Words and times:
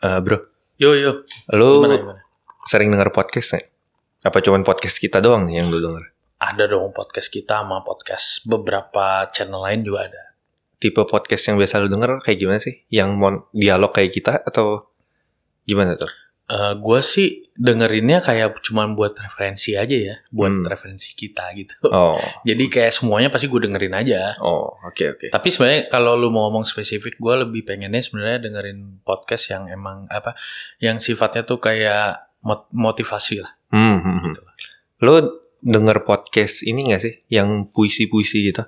Eh, 0.00 0.20
bro, 0.24 0.40
Yo 0.80 0.96
yo. 0.96 1.28
lu 1.52 1.84
Gimana, 1.84 1.96
gimana? 2.00 2.20
sering 2.64 2.88
denger 2.88 3.12
podcast 3.12 3.52
nggak? 3.52 3.66
Apa 4.24 4.40
cuman 4.40 4.64
podcast 4.64 4.96
kita 4.96 5.20
doang 5.20 5.44
nih 5.44 5.60
yang 5.60 5.68
lu 5.68 5.76
denger? 5.76 6.16
Ada 6.40 6.72
dong 6.72 6.96
podcast 6.96 7.28
kita 7.28 7.60
sama 7.60 7.84
podcast 7.84 8.48
beberapa 8.48 9.28
channel 9.28 9.60
lain 9.60 9.84
juga 9.84 10.08
ada. 10.08 10.22
Tipe 10.80 11.04
podcast 11.04 11.52
yang 11.52 11.60
biasa 11.60 11.84
lu 11.84 11.92
denger 11.92 12.24
kayak 12.24 12.38
gimana 12.40 12.56
sih? 12.64 12.80
Yang 12.88 13.08
mon 13.12 13.34
dialog 13.52 13.92
kayak 13.92 14.12
kita 14.16 14.40
atau 14.40 14.88
gimana 15.68 15.92
tuh? 16.00 16.08
Eh 16.50 16.74
gue 16.76 16.98
sih 17.00 17.46
dengerinnya 17.54 18.18
kayak 18.18 18.58
cuman 18.58 18.92
buat 18.92 19.14
referensi 19.14 19.78
aja 19.78 19.94
ya, 19.94 20.16
buat 20.28 20.50
Hmm. 20.50 20.66
referensi 20.66 21.14
kita 21.14 21.46
gitu. 21.54 21.78
Oh, 21.86 22.18
Jadi 22.48 22.66
kayak 22.66 22.90
semuanya 22.90 23.30
pasti 23.30 23.46
gue 23.46 23.60
dengerin 23.60 23.94
aja. 23.94 24.34
oh, 24.38 24.74
oke 24.82 25.04
oke. 25.14 25.26
Tapi 25.30 25.48
sebenarnya 25.48 25.86
kalau 25.86 26.18
lu 26.18 26.28
mau 26.28 26.50
ngomong 26.50 26.64
spesifik, 26.64 27.14
gue 27.16 27.34
lebih 27.40 27.62
pengennya 27.62 28.02
sebenarnya 28.02 28.42
dengerin 28.42 28.98
podcast 29.00 29.46
yang 29.48 29.70
emang 29.70 30.08
apa, 30.08 30.34
yang 30.78 30.98
sifatnya 30.98 31.46
tuh 31.46 31.56
kayak 31.56 32.18
mot- 32.42 32.66
motivasi 32.72 33.40
lah. 33.40 33.54
Hmm, 33.70 34.00
hmm, 34.00 34.02
hmm. 34.02 34.18
Gitu 34.26 34.40
lah. 34.42 34.54
Lu 35.00 35.14
denger 35.60 36.02
podcast 36.02 36.64
ini 36.64 36.88
gak 36.88 37.02
sih? 37.04 37.14
Yang 37.28 37.70
puisi-puisi 37.70 38.48
gitu? 38.48 38.64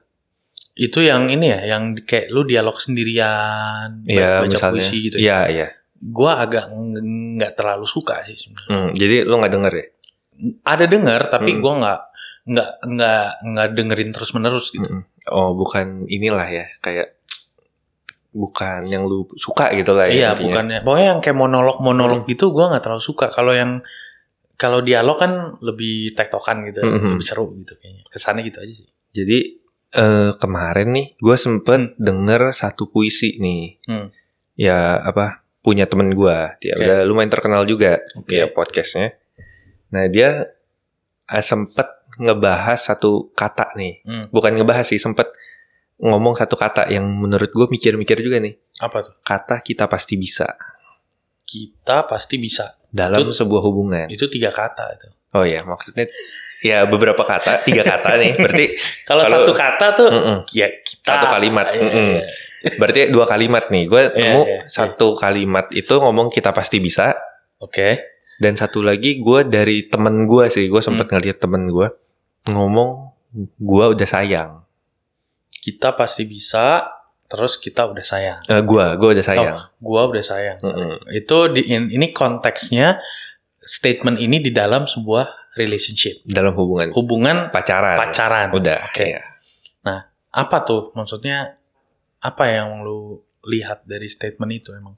Itu 0.73 1.01
yang 1.01 1.27
ini 1.29 1.51
ya, 1.51 1.77
yang 1.77 1.99
kayak 1.99 2.31
lu 2.31 2.45
dialog 2.45 2.77
sendirian, 2.77 4.05
Iya, 4.07 4.41
baca 4.41 4.49
misalnya. 4.49 4.73
puisi 4.79 4.97
gitu. 5.03 5.17
Iya, 5.19 5.39
iya. 5.49 5.69
Gue 6.03 6.27
agak 6.29 6.67
ng- 6.69 7.39
nggak 7.39 7.55
terlalu 7.55 7.87
suka 7.87 8.19
sih 8.23 8.35
sebenarnya. 8.35 8.69
Hmm, 8.69 8.91
jadi 8.91 9.23
lu 9.23 9.39
gak 9.39 9.53
denger 9.53 9.73
ya? 9.73 9.87
Ada 10.65 10.85
denger, 10.85 11.21
tapi 11.29 11.55
Hmm. 11.55 11.61
gue 11.61 11.73
nggak 11.79 12.01
nggak 12.43 12.71
nggak 12.91 13.27
nggak 13.47 13.69
dengerin 13.73 14.11
terus 14.11 14.35
menerus 14.35 14.67
gitu. 14.69 14.83
Mm-mm. 14.83 15.07
Oh, 15.31 15.55
bukan 15.55 16.11
inilah 16.11 16.43
ya, 16.45 16.67
kayak 16.81 17.15
bukan 18.33 18.89
yang 18.89 19.05
lu 19.05 19.29
suka 19.37 19.71
gitu 19.73 19.93
lah 19.93 20.09
ya. 20.09 20.13
Iya, 20.13 20.29
intinya. 20.33 20.43
bukannya. 20.49 20.79
Pokoknya 20.83 21.07
yang 21.09 21.21
kayak 21.21 21.39
monolog-monolog 21.39 22.21
Hmm. 22.25 22.31
gitu 22.31 22.51
gue 22.51 22.65
nggak 22.65 22.83
terlalu 22.83 23.05
suka. 23.05 23.27
Kalau 23.29 23.53
yang 23.53 23.85
kalau 24.55 24.79
dialog 24.81 25.19
kan 25.19 25.33
lebih 25.61 26.15
tektokan 26.15 26.65
gitu, 26.65 26.81
Hmm. 26.81 27.15
lebih 27.15 27.23
seru 27.23 27.51
gitu 27.55 27.75
kayaknya. 27.77 28.03
Kesannya 28.09 28.43
gitu 28.43 28.59
aja 28.59 28.75
sih. 28.75 28.89
Jadi 29.13 29.39
eh, 29.93 30.33
kemarin 30.35 30.89
nih 30.89 31.07
gue 31.15 31.37
sempet 31.37 31.93
denger 31.95 32.51
satu 32.51 32.89
puisi 32.89 33.37
nih. 33.37 33.77
Hmm. 33.85 34.09
Ya 34.55 34.97
apa 34.99 35.42
punya 35.63 35.87
temen 35.87 36.11
gue. 36.11 36.37
Dia 36.59 36.75
Oke. 36.75 36.83
udah 36.83 36.99
lumayan 37.07 37.31
terkenal 37.31 37.63
juga 37.65 38.03
Oke. 38.19 38.35
ya 38.35 38.47
podcastnya. 38.47 39.15
Nah 39.95 40.05
dia 40.07 40.51
eh, 41.25 41.45
sempet 41.45 41.87
ngebahas 42.19 42.77
satu 42.77 43.31
kata 43.33 43.73
nih. 43.79 44.03
Hmm. 44.03 44.25
Bukan 44.29 44.53
ngebahas 44.53 44.85
sih 44.85 44.99
sempet 44.99 45.31
ngomong 45.97 46.35
satu 46.35 46.59
kata 46.59 46.91
yang 46.91 47.07
menurut 47.07 47.49
gue 47.49 47.67
mikir-mikir 47.71 48.19
juga 48.19 48.43
nih. 48.43 48.59
Apa 48.79 49.07
tuh? 49.07 49.15
Kata 49.23 49.63
kita 49.63 49.87
pasti 49.87 50.19
bisa 50.19 50.51
Kita 51.43 52.07
pasti 52.07 52.37
bisa. 52.37 52.79
dalam 52.93 53.25
Itu- 53.25 53.33
sebuah 53.33 53.63
hubungan. 53.65 54.07
Itu 54.13 54.29
tiga 54.29 54.53
kata 54.53 54.85
itu. 54.93 55.09
Oh 55.33 55.49
ya 55.49 55.65
maksudnya 55.65 56.05
ya 56.61 56.85
beberapa 56.85 57.25
kata, 57.25 57.65
tiga 57.65 57.81
kata 57.83 58.21
nih. 58.21 58.37
Berarti 58.37 58.67
Kalau 59.09 59.25
Kalau- 59.25 59.49
satu 59.49 59.53
kata 59.57 59.87
tuh 59.97 60.09
mm-mm. 60.13 60.37
ya 60.53 60.69
kita 60.85 61.09
Satu 61.09 61.27
kalimat, 61.33 61.73
Iya, 61.73 61.81
mm-mm. 61.81 62.09
iya. 62.13 62.23
Berarti 62.77 63.09
dua 63.09 63.25
kalimat 63.25 63.69
nih. 63.69 63.85
Gue 63.85 64.03
Iya, 64.05 64.15
nemu 64.15 64.43
iya, 64.43 64.53
iya. 64.55 64.61
satu 64.67 65.15
kalimat 65.15 65.67
itu 65.71 65.95
ngomong 65.95 66.29
kita 66.29 66.51
pasti 66.51 66.79
bisa. 66.79 67.15
Oke. 67.59 68.01
Dan 68.37 68.55
satu 68.55 68.81
lagi 68.81 69.17
gue 69.17 69.41
dari 69.45 69.87
temen 69.87 70.25
gue 70.25 70.47
sih, 70.47 70.67
gue 70.67 70.79
sempet 70.79 71.07
Hmm. 71.07 71.15
ngeliat 71.17 71.39
temen 71.39 71.69
gue 71.69 71.89
ngomong 72.49 73.15
gue 73.57 73.85
udah 73.89 74.09
sayang. 74.09 74.63
Kita 75.53 75.93
pasti 75.93 76.23
bisa. 76.23 76.83
Terus 77.25 77.57
kita 77.57 77.89
udah 77.89 78.05
sayang. 78.05 78.39
Eh, 78.45 78.61
gue, 78.61 78.85
gue 78.93 79.09
udah 79.11 79.25
sayang. 79.25 79.57
Gua 79.79 80.05
udah 80.05 80.21
sayang. 80.21 80.61
Mm-mm. 80.61 81.01
Itu 81.09 81.49
di 81.49 81.65
in- 81.65 81.89
ini 81.89 82.13
konteksnya 82.13 83.01
statement 83.57 84.21
ini 84.21 84.37
di 84.37 84.53
dalam 84.53 84.85
sebuah 84.85 85.55
relationship, 85.55 86.21
Dalam 86.25 86.53
hubungan 86.53 86.93
hubungan 86.93 87.49
pacaran. 87.49 87.97
pacaran. 87.97 88.53
Udah. 88.53 88.85
Oke. 88.85 89.07
iya. 89.07 89.25
Apa 90.29 90.61
tuh 90.61 90.93
maksudnya? 90.93 91.57
Apa 92.23 92.49
yang 92.49 92.87
lu 92.87 93.21
lihat 93.51 93.83
dari 93.85 94.07
statement 94.07 94.53
itu 94.55 94.71
emang? 94.73 94.95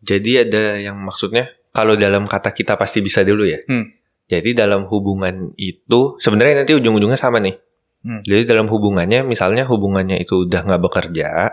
Jadi 0.00 0.46
ada 0.46 0.78
yang 0.78 0.96
maksudnya 0.96 1.50
kalau 1.74 1.98
dalam 1.98 2.24
kata 2.24 2.54
kita 2.54 2.78
pasti 2.78 3.02
bisa 3.02 3.26
dulu 3.26 3.44
ya. 3.44 3.58
Hmm. 3.66 3.90
Jadi 4.30 4.54
dalam 4.54 4.86
hubungan 4.86 5.50
itu 5.58 6.16
sebenarnya 6.22 6.62
nanti 6.62 6.72
ujung-ujungnya 6.78 7.18
sama 7.18 7.42
nih. 7.42 7.58
Hmm. 8.06 8.22
Jadi 8.22 8.46
dalam 8.46 8.70
hubungannya 8.70 9.26
misalnya 9.26 9.66
hubungannya 9.66 10.22
itu 10.22 10.46
udah 10.46 10.64
nggak 10.64 10.82
bekerja, 10.86 11.52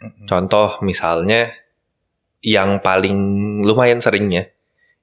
Mm-mm. 0.00 0.24
Contoh 0.24 0.80
misalnya 0.80 1.52
yang 2.40 2.80
paling 2.80 3.16
lumayan 3.60 4.00
seringnya 4.00 4.48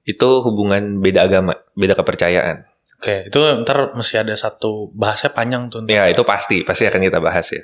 itu 0.02 0.42
hubungan 0.42 0.98
beda 0.98 1.30
agama, 1.30 1.54
beda 1.78 1.94
kepercayaan. 1.94 2.66
Oke, 2.98 3.30
itu 3.30 3.38
ntar 3.62 3.94
mesti 3.94 4.18
ada 4.18 4.34
satu 4.34 4.90
bahasnya 4.90 5.30
panjang 5.30 5.70
tuh. 5.70 5.86
ntar. 5.86 5.94
Ya 5.94 6.10
itu 6.10 6.26
pasti, 6.26 6.66
pasti 6.66 6.90
akan 6.90 6.98
kita 6.98 7.22
bahas 7.22 7.46
ya. 7.54 7.62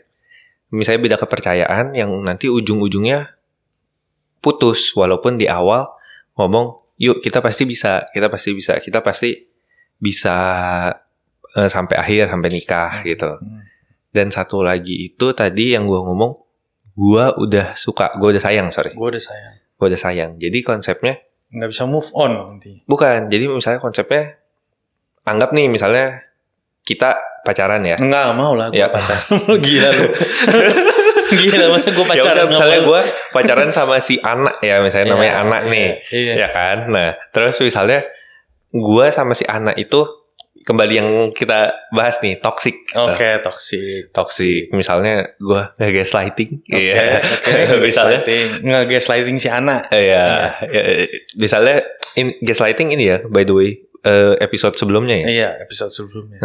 Misalnya 0.74 1.00
beda 1.06 1.16
kepercayaan 1.22 1.94
yang 1.94 2.10
nanti 2.26 2.50
ujung-ujungnya 2.50 3.38
putus 4.42 4.92
walaupun 4.98 5.38
di 5.38 5.46
awal 5.46 5.86
ngomong 6.34 6.82
yuk 6.98 7.22
kita 7.22 7.38
pasti 7.38 7.64
bisa, 7.64 8.02
kita 8.10 8.26
pasti 8.26 8.50
bisa, 8.52 8.76
kita 8.82 8.98
pasti 9.00 9.30
bisa 10.02 10.36
eh, 11.54 11.70
sampai 11.70 11.96
akhir 11.96 12.28
sampai 12.28 12.50
nikah 12.50 12.92
gitu. 13.06 13.38
Hmm. 13.38 13.62
Dan 14.14 14.30
satu 14.30 14.62
lagi 14.62 15.10
itu 15.10 15.26
tadi 15.34 15.74
yang 15.74 15.86
gua 15.86 16.02
ngomong 16.06 16.32
gua 16.94 17.34
udah 17.38 17.74
suka, 17.74 18.10
gua 18.18 18.34
udah 18.34 18.42
sayang 18.42 18.70
sorry. 18.70 18.94
Gue 18.94 19.10
udah 19.14 19.22
sayang. 19.22 19.54
gue 19.74 19.86
udah 19.90 20.00
sayang. 20.00 20.30
Jadi 20.38 20.58
konsepnya 20.62 21.18
Nggak 21.50 21.70
bisa 21.70 21.82
move 21.86 22.10
on 22.14 22.32
nanti. 22.58 22.82
bukan. 22.86 23.26
Jadi 23.30 23.50
misalnya 23.50 23.82
konsepnya 23.82 24.38
anggap 25.26 25.50
nih 25.50 25.66
misalnya 25.66 26.22
kita 26.84 27.16
pacaran 27.42 27.80
ya. 27.82 27.96
Enggak 27.96 28.36
mau 28.36 28.52
lah 28.52 28.68
gue 28.68 28.78
Ya. 28.78 28.88
pacaran. 28.92 29.20
Gila 29.64 29.88
lu. 29.90 30.04
Gila 31.40 31.66
masa 31.72 31.88
gue 31.90 32.04
Ya 32.04 32.10
pacaran 32.12 32.24
udah 32.24 32.44
nggak 32.44 32.52
misalnya 32.52 32.78
gue 32.84 33.00
pacaran 33.32 33.70
sama 33.72 33.96
si 33.98 34.20
anak 34.20 34.60
ya 34.60 34.78
misalnya 34.78 35.16
namanya 35.16 35.32
Iya, 35.32 35.42
anak 35.42 35.62
iya, 35.64 35.72
nih, 35.72 35.88
Iya. 36.12 36.32
ya 36.36 36.48
kan. 36.52 36.76
Nah 36.92 37.08
terus 37.32 37.56
misalnya 37.58 38.04
gue 38.70 39.06
sama 39.08 39.32
si 39.32 39.42
anak 39.44 39.74
itu 39.76 40.04
kembali 40.64 40.94
yang 40.96 41.10
kita 41.32 41.76
bahas 41.90 42.16
nih 42.20 42.40
toxic. 42.40 42.88
Oke, 42.96 43.36
toxic. 43.40 44.08
Toxic. 44.12 44.72
Misalnya 44.72 45.28
gue 45.36 45.60
nggak 45.76 45.92
gaslighting. 45.94 46.50
Iya. 46.68 47.20
oke. 47.20 47.52
misalnya 47.84 48.18
Gaslighting. 48.24 48.46
Nge-gaslighting 48.64 49.36
si 49.36 49.48
anak. 49.48 49.92
Iya, 49.92 50.56
ya, 50.64 50.82
misalnya 51.36 51.84
in, 52.16 52.32
gaslighting 52.40 52.92
ini 52.92 53.04
ya, 53.06 53.18
by 53.26 53.44
the 53.44 53.52
way, 53.52 53.70
eh, 54.04 54.34
episode 54.38 54.76
sebelumnya 54.76 55.24
ya. 55.24 55.26
Iya, 55.26 55.48
episode 55.58 55.90
sebelumnya. 55.90 56.38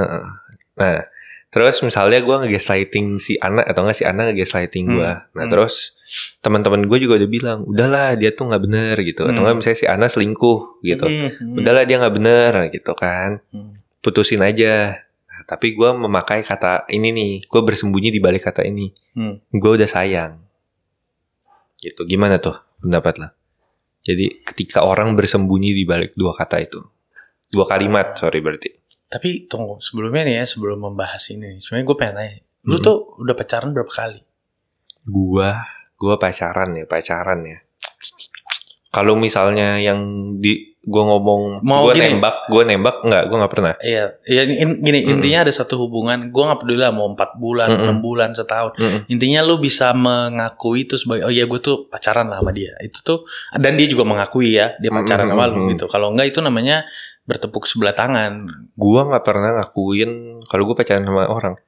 Nah, 0.80 1.04
terus 1.50 1.82
misalnya 1.82 2.22
gue 2.22 2.36
nge-gaslighting 2.46 3.18
si 3.18 3.36
anak 3.38 3.68
atau 3.68 3.84
enggak 3.84 3.98
si 4.00 4.06
anak 4.06 4.32
nge-gaslighting 4.32 4.86
gue. 4.88 5.12
Hmm. 5.12 5.28
Nah, 5.36 5.44
Hmm. 5.46 5.52
terus 5.52 5.94
teman-teman 6.40 6.88
gue 6.88 6.98
juga 6.98 7.20
udah 7.20 7.30
bilang, 7.30 7.60
udahlah 7.66 8.16
dia 8.16 8.32
tuh 8.32 8.48
nggak 8.48 8.64
bener 8.64 8.96
gitu. 9.04 9.28
Atau 9.28 9.44
Hmm. 9.44 9.44
enggak 9.44 9.56
misalnya 9.60 9.80
si 9.82 9.88
anak 9.88 10.10
selingkuh 10.10 10.60
gitu. 10.82 11.06
Hmm, 11.06 11.30
hmm. 11.36 11.58
Udahlah 11.60 11.84
dia 11.84 11.96
nggak 12.00 12.16
bener 12.16 12.52
gitu 12.72 12.92
kan. 12.96 13.44
Hmm. 13.52 13.76
Putusin 14.00 14.40
aja. 14.40 14.96
Nah, 15.28 15.42
tapi 15.44 15.76
gue 15.76 15.90
memakai 15.92 16.46
kata 16.46 16.88
ini 16.90 17.12
nih, 17.12 17.34
gue 17.44 17.62
bersembunyi 17.62 18.10
di 18.10 18.22
balik 18.24 18.48
kata 18.48 18.64
ini. 18.64 18.88
Hmm. 19.18 19.44
Gue 19.52 19.76
udah 19.76 19.90
sayang. 19.90 20.40
Gitu. 21.76 22.04
Gimana 22.06 22.40
tuh 22.40 22.56
pendapat 22.80 23.20
lo? 23.20 23.28
Jadi 24.00 24.32
ketika 24.48 24.88
orang 24.88 25.12
bersembunyi 25.16 25.76
di 25.76 25.84
balik 25.84 26.16
dua 26.16 26.32
kata 26.32 26.60
itu. 26.64 26.80
Dua 27.50 27.66
kalimat, 27.66 28.14
sorry 28.14 28.40
berarti. 28.46 28.70
Tapi 29.10 29.50
tunggu, 29.50 29.82
sebelumnya 29.82 30.22
nih 30.22 30.36
ya, 30.42 30.46
sebelum 30.46 30.86
membahas 30.86 31.34
ini, 31.34 31.58
sebenarnya 31.58 31.86
gue 31.90 31.98
pengen 31.98 32.16
nanya, 32.22 32.38
lu 32.70 32.78
Hmm. 32.78 32.86
tuh 32.86 32.98
udah 33.18 33.34
pacaran 33.34 33.74
berapa 33.74 33.90
kali? 33.90 34.22
Gua, 35.10 35.66
gua 35.98 36.16
pacaran 36.22 36.78
ya, 36.78 36.86
pacaran 36.86 37.42
ya. 37.42 37.58
Kalau 38.94 39.18
misalnya 39.18 39.82
yang 39.82 40.18
di 40.38 40.69
gua 40.82 41.04
ngomong 41.06 41.60
Mau 41.60 41.92
gini. 41.92 42.16
nembak, 42.16 42.48
gua 42.48 42.64
nembak 42.64 43.04
enggak, 43.04 43.24
gua 43.28 43.38
nggak 43.44 43.52
pernah. 43.52 43.74
Iya, 43.78 44.16
ya, 44.24 44.42
in- 44.44 44.80
gini 44.80 45.00
Mm-mm. 45.02 45.12
intinya 45.14 45.44
ada 45.44 45.52
satu 45.52 45.76
hubungan, 45.78 46.32
gue 46.32 46.40
nggak 46.40 46.60
peduli 46.60 46.80
lah 46.80 46.90
mau 46.90 47.10
empat 47.10 47.36
bulan, 47.36 47.68
Mm-mm. 47.68 47.84
enam 47.84 47.98
bulan, 48.00 48.32
setahun. 48.32 48.80
Mm-mm. 48.80 49.12
Intinya 49.12 49.44
lu 49.44 49.58
bisa 49.58 49.92
mengakui 49.92 50.84
itu 50.84 50.96
sebagai, 50.96 51.28
oh 51.28 51.34
iya 51.34 51.44
gue 51.44 51.60
tuh 51.60 51.86
pacaran 51.86 52.26
lah 52.26 52.40
sama 52.40 52.56
dia. 52.56 52.80
Itu 52.80 53.04
tuh, 53.04 53.20
dan 53.54 53.76
dia 53.76 53.86
juga 53.86 54.08
mengakui 54.08 54.56
ya, 54.56 54.74
dia 54.78 54.88
pacaran 54.90 55.28
sama 55.28 55.46
lu 55.46 55.68
gitu. 55.70 55.86
Kalau 55.86 56.16
enggak 56.16 56.32
itu 56.32 56.40
namanya 56.40 56.88
bertepuk 57.24 57.68
sebelah 57.68 57.92
tangan. 57.92 58.48
Gua 58.74 59.04
nggak 59.06 59.22
pernah 59.22 59.60
ngakuin 59.60 60.12
kalau 60.48 60.64
gua 60.64 60.76
pacaran 60.76 61.04
sama 61.04 61.28
orang. 61.28 61.60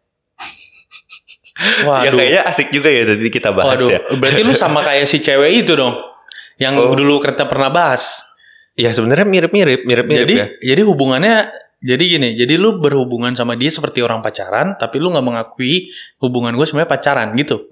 Ya 1.62 1.84
Waduh, 1.86 2.18
kayaknya 2.18 2.42
asik 2.48 2.72
juga 2.72 2.90
ya 2.90 3.04
tadi 3.06 3.30
kita 3.30 3.52
bahas 3.54 3.78
waduh. 3.78 3.90
ya. 3.92 4.00
Berarti 4.18 4.42
lu 4.42 4.56
sama 4.56 4.82
kayak 4.82 5.06
si 5.06 5.20
cewek 5.20 5.62
itu 5.62 5.76
dong, 5.76 5.94
yang 6.58 6.74
Oh. 6.74 6.96
dulu 6.96 7.22
kita 7.22 7.46
pernah 7.46 7.70
bahas. 7.70 8.24
Ya 8.74 8.92
sebenarnya 8.92 9.24
mirip-mirip, 9.24 9.84
mirip-mirip 9.84 10.24
jadi 10.24 10.36
ya. 10.36 10.48
jadi 10.74 10.82
hubungannya 10.84 11.36
jadi 11.78 12.04
gini 12.08 12.30
jadi 12.36 12.56
lu 12.56 12.78
berhubungan 12.78 13.34
sama 13.34 13.54
dia 13.54 13.68
seperti 13.68 14.00
orang 14.00 14.22
pacaran 14.22 14.76
tapi 14.76 14.96
lu 14.96 15.10
nggak 15.10 15.24
mengakui 15.24 15.90
hubungan 16.18 16.54
gue 16.54 16.64
sebenarnya 16.64 16.88
pacaran 16.88 17.34
gitu 17.34 17.68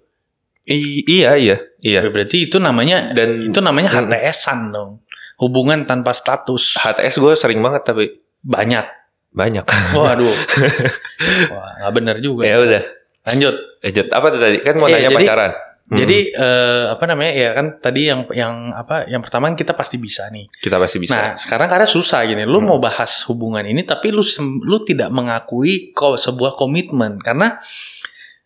I- 0.66 1.06
iya, 1.08 1.34
iya, 1.34 1.58
iya. 1.80 2.02
berarti 2.04 2.46
itu 2.46 2.58
namanya 2.58 3.10
Dan 3.10 3.42
itu 3.44 3.58
namanya. 3.58 3.90
HTS-an 3.90 4.70
dong 4.70 5.02
hubungan 5.38 5.82
tanpa 5.84 6.12
status 6.12 6.76
HTS 6.76 7.16
gue 7.18 7.34
sering 7.34 7.58
banget 7.60 7.86
tapi 7.86 8.20
banyak. 8.40 8.86
banyak. 9.30 9.64
Waduh. 9.94 10.30
Wah, 11.54 11.72
nggak 11.80 11.94
bener 11.94 12.16
juga. 12.20 12.44
ya 12.44 12.58
udah. 12.58 12.84
Lanjut. 13.26 13.56
Lanjut. 13.80 14.08
Apa 14.10 14.26
tuh 14.30 14.40
tadi? 14.40 14.58
Kan 14.60 14.76
mau 14.76 14.86
Iya, 14.86 15.00
nanya 15.00 15.10
jadi- 15.12 15.18
pacaran. 15.22 15.52
Hmm, 15.90 15.98
Jadi 15.98 16.30
eh, 16.30 16.86
apa 16.88 17.02
namanya 17.04 17.34
ya 17.34 17.50
kan 17.52 17.82
tadi 17.82 18.06
yang 18.06 18.22
yang 18.30 18.70
apa 18.72 19.10
yang 19.10 19.20
pertama 19.20 19.50
kan 19.50 19.58
kita 19.58 19.74
pasti 19.74 19.98
bisa 19.98 20.30
nih. 20.30 20.46
kita 20.56 20.78
pasti 20.78 20.98
bisa. 20.98 21.18
Nah 21.18 21.30
sekarang 21.34 21.66
karena 21.66 21.86
susah 21.86 22.22
gini, 22.24 22.46
lu 22.46 22.62
Hmm. 22.62 22.68
mau 22.68 22.78
bahas 22.78 23.26
hubungan 23.26 23.66
ini 23.66 23.82
tapi 23.82 24.10
lu 24.10 24.22
sem- 24.22 24.62
lu 24.62 24.78
tidak 24.80 25.10
mengakui 25.10 25.90
kok 25.90 26.16
sebuah 26.16 26.54
komitmen 26.54 27.18
karena 27.18 27.58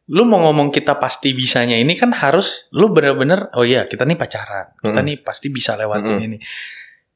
lu 0.06 0.24
mau 0.24 0.40
ngomong 0.42 0.68
kita 0.70 0.96
pasti 0.96 1.32
bisanya 1.32 1.76
ini 1.76 1.96
kan 1.96 2.12
harus 2.12 2.68
lu 2.72 2.88
bener-bener 2.90 3.48
oh 3.54 3.64
iya 3.64 3.84
kita 3.84 4.04
nih 4.04 4.16
pacaran, 4.16 4.72
kita 4.78 4.96
Hmm. 4.96 5.04
nih 5.04 5.16
pasti 5.20 5.48
bisa 5.48 5.76
lewatin 5.76 6.16
Hmm. 6.16 6.26
ini. 6.26 6.38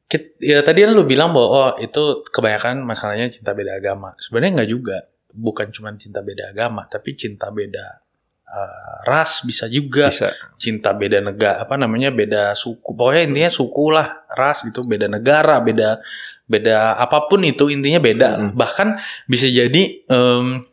Kit- 0.05 0.39
ya 0.39 0.59
tadi 0.59 0.83
kan 0.83 0.91
lu 0.91 1.03
bilang 1.03 1.31
bahwa 1.31 1.47
oh 1.47 1.71
itu 1.77 2.03
kebanyakan 2.25 2.79
masalahnya 2.81 3.27
cinta 3.27 3.51
beda 3.51 3.75
agama. 3.75 4.15
Sebenarnya 4.15 4.63
nggak 4.63 4.69
juga, 4.69 4.97
bukan 5.29 5.67
cuma 5.69 5.91
cinta 5.93 6.19
beda 6.19 6.51
agama 6.51 6.83
tapi 6.83 7.11
cinta 7.13 7.47
beda 7.47 8.06
eh, 8.47 8.95
ras 9.03 9.41
bisa 9.41 9.67
juga 9.67 10.07
bisa. 10.07 10.31
cinta 10.55 10.91
beda 10.91 11.19
negara 11.19 11.61
apa 11.61 11.75
namanya 11.75 12.09
beda 12.09 12.51
suku 12.53 12.89
pokoknya 12.89 13.23
intinya 13.25 13.49
suku 13.49 13.83
lah 13.89 14.07
ras 14.29 14.63
gitu 14.63 14.81
beda 14.81 15.05
negara 15.05 15.59
beda 15.59 15.99
beda 16.43 16.95
apa 16.95 17.27
pun 17.27 17.43
itu 17.43 17.67
intinya 17.67 17.99
beda 17.99 18.29
Mm. 18.39 18.49
bahkan 18.53 18.95
bisa 19.25 19.45
jadi 19.45 19.83
em, 20.05 20.63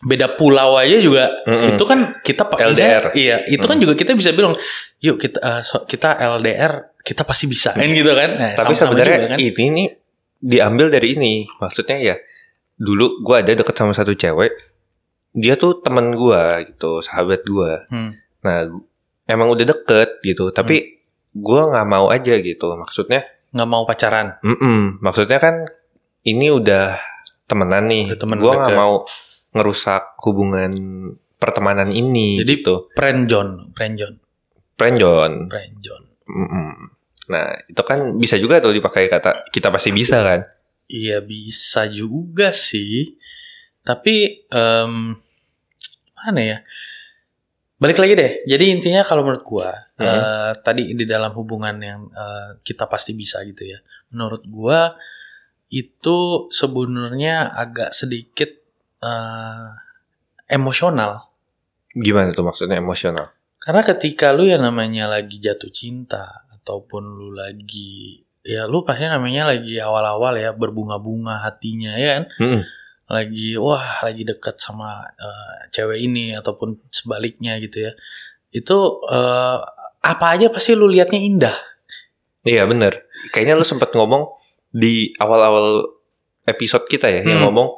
beda 0.00 0.32
pulau 0.32 0.76
aja 0.76 0.96
juga 0.96 1.28
Mm-mm. 1.44 1.72
itu 1.72 1.82
kan 1.82 2.16
kita 2.18 2.48
LDR. 2.48 3.12
iya 3.12 3.44
itu 3.44 3.60
kan 3.62 3.76
juga 3.76 3.92
kita 3.92 4.12
bisa 4.12 4.32
bilang 4.32 4.56
yuk 4.98 5.16
kita 5.18 5.36
eh, 5.38 5.60
so- 5.60 5.84
kita 5.84 6.16
LDR 6.16 6.96
kita 7.00 7.24
pasti 7.24 7.44
bisa 7.44 7.72
kan 7.72 7.84
gitu 7.84 8.12
kan 8.12 8.30
Nah, 8.34 8.52
Tapi 8.54 8.72
sebenarnya 8.72 9.16
juga 9.18 9.30
kan. 9.30 9.38
ini 9.38 9.64
nih 9.70 9.88
diambil 10.38 10.88
dari 10.88 11.08
ini. 11.14 11.34
Maksudnya 11.54 11.96
ya 11.98 12.16
dulu 12.74 13.20
gue 13.20 13.36
ada 13.36 13.52
deket 13.52 13.72
sama 13.74 13.92
satu 13.92 14.12
cewek. 14.12 14.52
Dia 15.30 15.54
tuh 15.54 15.78
temen 15.78 16.10
gue 16.12 16.42
gitu, 16.66 17.00
sahabat 17.00 17.46
gue. 17.46 17.72
Hmm. 17.90 18.10
Nah 18.42 18.66
emang 19.26 19.48
udah 19.54 19.66
deket 19.66 20.18
gitu. 20.26 20.50
Tapi 20.50 20.98
gue 21.30 21.60
nggak 21.70 21.86
mau 21.86 22.10
aja 22.10 22.34
gitu. 22.38 22.66
Maksudnya, 22.74 23.22
nggak 23.50 23.68
mau 23.70 23.82
pacaran 23.82 24.38
mm 24.46 25.02
maksudnya 25.02 25.42
kan 25.42 25.66
ini 26.22 26.54
udah 26.54 26.94
temenan 27.50 27.90
nih. 27.90 28.14
Udah 28.14 28.20
temen 28.22 28.38
gue 28.38 28.50
nggak 28.50 28.70
deket. 28.70 28.78
mau 28.78 28.94
ngerusak 29.50 30.02
hubungan 30.22 30.70
pertemanan 31.40 31.90
ini 31.90 32.38
Jadi- 32.42 32.62
gitu. 32.62 32.74
friend 32.94 33.26
John 33.26 33.74
Friendzone. 33.74 34.16
friend 35.50 35.74
John 35.82 36.02
Mm-mm. 36.30 36.70
Nah 37.30 37.46
itu 37.66 37.82
kan 37.82 38.14
bisa 38.14 38.38
juga 38.38 38.62
tuh 38.62 38.70
dipakai 38.70 39.10
kata 39.10 39.50
kita 39.50 39.70
pasti 39.74 39.90
bisa 39.90 40.22
kan. 40.22 40.40
Iya 40.86 41.18
bisa 41.22 41.90
juga 41.90 42.54
sih. 42.54 43.18
Tapi 43.80 44.44
em, 44.46 45.16
mana 46.14 46.40
ya? 46.40 46.58
Balik 47.80 47.96
lagi 47.96 48.12
deh. 48.12 48.32
Jadi 48.44 48.64
intinya 48.76 49.00
kalau 49.00 49.24
menurut 49.24 49.40
gua 49.42 49.72
Mhm. 49.96 50.04
eh, 50.04 50.52
tadi 50.60 50.82
di 50.92 51.04
dalam 51.08 51.32
hubungan 51.32 51.76
yang 51.80 52.00
eh, 52.08 52.60
kita 52.60 52.84
pasti 52.84 53.16
bisa 53.16 53.40
gitu 53.42 53.64
ya. 53.64 53.80
Menurut 54.12 54.44
gua 54.44 54.94
itu 55.70 56.48
sebenarnya 56.50 57.50
agak 57.50 57.96
sedikit 57.96 58.52
eh, 59.00 59.68
emosional. 60.46 61.32
Gimana 61.90 62.36
tuh 62.36 62.44
maksudnya 62.44 62.76
emosional? 62.76 63.32
Karena 63.56 63.80
ketika 63.80 64.32
lu 64.32 64.44
yang 64.44 64.60
namanya 64.60 65.08
lagi 65.08 65.40
jatuh 65.40 65.72
cinta 65.72 66.44
ataupun 66.52 67.02
lu 67.02 67.32
lagi 67.32 68.20
ya 68.40 68.64
lu 68.64 68.84
pasti 68.84 69.04
namanya 69.04 69.52
lagi 69.52 69.76
awal-awal 69.76 70.32
ya 70.36 70.52
berbunga-bunga 70.52 71.44
hatinya 71.44 71.92
ya 71.92 72.08
kan 72.16 72.24
Mm-mm. 72.40 72.62
Lagi 73.10 73.58
wah 73.58 74.06
lagi 74.06 74.22
deket 74.22 74.56
sama 74.56 75.02
eh, 75.18 75.66
cewek 75.68 75.98
ini 75.98 76.32
ataupun 76.38 76.78
sebaliknya 76.88 77.58
gitu 77.58 77.90
ya 77.90 77.92
itu 78.50 78.78
eh, 79.10 79.58
apa 80.00 80.26
aja 80.32 80.46
pasti 80.48 80.72
lu 80.72 80.86
liatnya 80.86 81.18
indah 81.20 81.56
Iya 82.40 82.64
bener. 82.64 83.04
Kayaknya 83.36 83.52
lu 83.52 83.68
sempat 83.68 83.92
ngomong 83.92 84.32
di 84.72 85.12
awal-awal 85.20 85.84
episode 86.48 86.88
kita 86.88 87.12
ya 87.12 87.20
yang 87.20 87.44
Hmm. 87.44 87.52
ngomong 87.52 87.68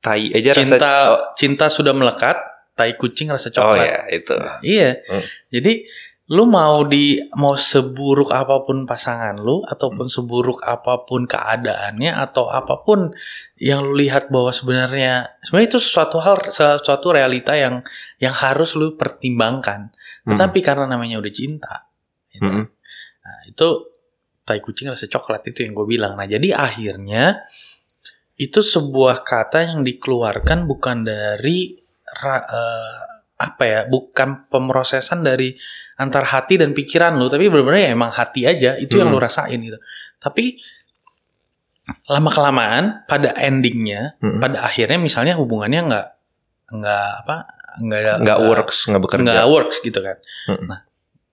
tai 0.00 0.32
aja 0.32 0.56
cinta 0.56 0.80
rasa. 0.80 0.88
Oh, 1.12 1.20
cinta 1.36 1.66
sudah 1.68 1.92
melekat 1.92 2.40
tai 2.72 2.96
kucing 2.96 3.28
rasa 3.28 3.52
oh 3.52 3.60
coklat 3.60 3.84
ya 3.84 3.98
itu. 4.08 4.36
Iya. 4.64 5.04
Hmm. 5.04 5.24
Jadi 5.52 5.84
lu 6.30 6.46
mau 6.46 6.86
di 6.86 7.18
mau 7.34 7.58
seburuk 7.58 8.30
apa 8.30 8.62
pun 8.62 8.86
pasangan 8.86 9.34
lu 9.34 9.66
ataupun 9.66 10.06
Hmm. 10.06 10.14
seburuk 10.14 10.62
apa 10.62 11.02
pun 11.02 11.26
keadaannya 11.26 12.14
atau 12.14 12.46
apa 12.46 12.86
pun 12.86 13.10
yang 13.58 13.82
lu 13.82 13.98
lihat 13.98 14.30
bahwa 14.30 14.54
sebenarnya 14.54 15.34
sebenarnya 15.42 15.74
itu 15.74 15.80
suatu 15.82 16.22
hal 16.22 16.38
suatu 16.54 17.06
realita 17.10 17.58
yang 17.58 17.82
yang 18.22 18.30
harus 18.30 18.78
lu 18.78 18.94
pertimbangkan. 18.94 19.90
Mm. 20.22 20.38
Tapi 20.38 20.62
karena 20.62 20.86
namanya 20.86 21.18
udah 21.18 21.32
cinta. 21.34 21.90
gitu. 22.30 22.46
Mm-mm. 22.46 22.64
Nah, 23.26 23.40
itu 23.50 23.68
tai 24.46 24.62
kucing 24.62 24.86
rasa 24.86 25.10
coklat 25.10 25.42
itu 25.50 25.66
yang 25.66 25.74
gue 25.74 25.86
bilang. 25.98 26.14
Nah, 26.14 26.30
jadi 26.30 26.54
akhirnya 26.54 27.42
itu 28.38 28.62
sebuah 28.62 29.26
kata 29.26 29.66
yang 29.66 29.82
dikeluarkan 29.82 30.64
bukan 30.70 31.02
dari 31.02 31.74
ra- 32.22 32.46
eh, 32.46 32.98
apa 33.40 33.62
ya, 33.64 33.80
bukan 33.88 34.46
pemrosesan 34.52 35.24
dari 35.24 35.56
antar 36.00 36.24
hati 36.24 36.56
dan 36.56 36.72
pikiran 36.72 37.20
lu, 37.20 37.28
tapi 37.28 37.52
benar-benar 37.52 37.80
ya 37.84 37.90
emang 37.92 38.08
hati 38.08 38.48
aja 38.48 38.74
itu 38.74 38.96
yang 38.96 39.12
Hmm. 39.12 39.20
lu 39.20 39.20
rasain 39.20 39.60
gitu. 39.60 39.76
Tapi 40.16 40.56
lama 42.06 42.30
kelamaan 42.30 42.84
pada 43.04 43.34
endingnya, 43.36 44.14
Mm-mm. 44.18 44.38
pada 44.38 44.62
akhirnya 44.62 44.96
misalnya 44.96 45.34
hubungannya 45.36 45.80
nggak 45.90 46.06
nggak 46.70 47.08
apa 47.26 47.36
nggak 47.82 48.16
nggak 48.22 48.38
works 48.46 48.78
nggak 48.86 49.02
bekerja. 49.02 49.24
nggak 49.26 49.48
works 49.48 49.76
gitu 49.82 49.98
kan. 49.98 50.16
Mm-mm. 50.48 50.66
Nah, 50.70 50.80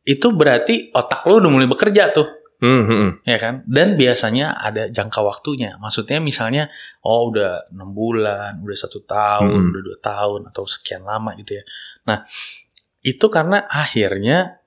itu 0.04 0.28
berarti 0.32 0.76
otak 0.92 1.24
lu 1.26 1.40
udah 1.40 1.52
mulai 1.52 1.68
bekerja 1.68 2.12
tuh 2.12 2.28
Hmm, 2.58 2.90
hmm, 2.90 2.90
hmm. 2.90 3.12
ya 3.22 3.38
kan 3.38 3.62
dan 3.70 3.94
biasanya 3.94 4.58
ada 4.58 4.90
jangka 4.90 5.22
waktunya 5.22 5.78
maksudnya 5.78 6.18
misalnya 6.18 6.74
oh 7.06 7.30
udah 7.30 7.70
enam 7.70 7.94
bulan 7.94 8.66
udah 8.66 8.74
satu 8.74 9.06
tahun 9.06 9.46
Hmm. 9.46 9.70
udah 9.70 9.82
dua 9.86 9.98
tahun 10.02 10.42
atau 10.50 10.66
sekian 10.66 11.06
lama 11.06 11.38
gitu 11.38 11.54
ya 11.54 11.64
nah 12.02 12.26
itu 13.08 13.26
karena 13.28 13.64
akhirnya 13.66 14.60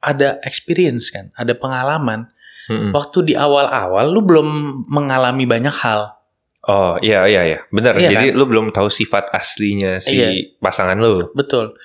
ada 0.00 0.42
experience 0.42 1.08
kan 1.08 1.30
ada 1.32 1.54
pengalaman 1.54 2.26
Hmm, 2.64 2.96
waktu 2.96 3.28
di 3.28 3.34
awal-awal 3.36 4.08
lu 4.08 4.24
belum 4.24 4.48
mengalami 4.88 5.44
banyak 5.44 5.76
hal 5.76 6.16
Oh 6.64 6.96
iya 6.98 7.28
iya 7.28 7.44
iya 7.44 7.58
benar. 7.68 7.92
Iya 7.92 8.08
Jadi 8.08 8.26
lu 8.32 8.48
belum 8.48 8.72
tahu 8.72 8.88
sifat 8.88 9.28
aslinya 9.30 10.00
si 10.00 10.16
Iya. 10.16 10.56
pasangan 10.58 10.96
lu. 10.96 11.28
betul 11.30 11.76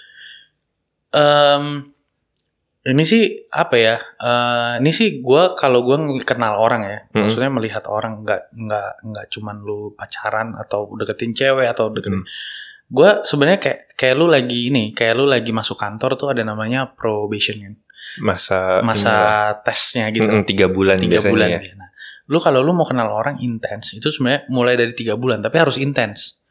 Em, 1.12 1.90
ini 2.82 3.04
sih 3.04 3.24
apa 3.52 3.76
ya 3.76 3.96
eh, 4.00 4.72
ini 4.80 4.88
sih 4.90 5.20
gua 5.20 5.52
kalau 5.52 5.84
gua 5.84 6.00
kenal 6.22 6.56
orang 6.56 6.82
ya 6.86 6.98
Hmm. 7.10 7.26
maksudnya 7.26 7.52
melihat 7.52 7.84
orang 7.84 8.24
nggak 8.24 8.56
nggak 8.56 8.90
nggak 9.04 9.26
cuman 9.30 9.60
lu 9.60 9.92
pacaran 9.92 10.56
atau 10.56 10.96
deketin 10.96 11.34
cewek 11.34 11.68
atau 11.68 11.92
deketin 11.92 12.24
Hmm. 12.24 12.30
Gue 12.90 13.10
sebenarnya 13.22 13.60
kayak 13.60 13.80
kayak 13.94 14.16
lu 14.16 14.26
lagi 14.26 14.68
ini 14.68 14.92
kayak 14.92 15.14
lu 15.14 15.26
lagi 15.26 15.50
masuk 15.50 15.76
kantor 15.76 16.14
tuh 16.14 16.34
ada 16.34 16.42
namanya 16.42 16.90
probation 16.90 17.58
kan 17.60 17.74
Masa 18.18 18.82
masa 18.82 19.14
tesnya 19.62 20.10
gitu 20.10 20.26
tiga 20.44 20.66
bulan 20.68 20.98
tiga 20.98 21.22
biasanya 21.22 21.30
bulan 21.30 21.48
ya. 21.52 21.60
nah 21.78 21.90
lu 22.26 22.38
kalau 22.38 22.60
lu 22.60 22.72
mau 22.72 22.84
kenal 22.84 23.08
orang 23.08 23.38
intens 23.40 23.94
itu 23.94 24.10
sebenarnya 24.10 24.50
mulai 24.50 24.74
dari 24.74 24.92
tiga 24.92 25.14
bulan 25.14 25.40
tapi 25.40 25.56
harus 25.56 25.78
intens 25.78 26.42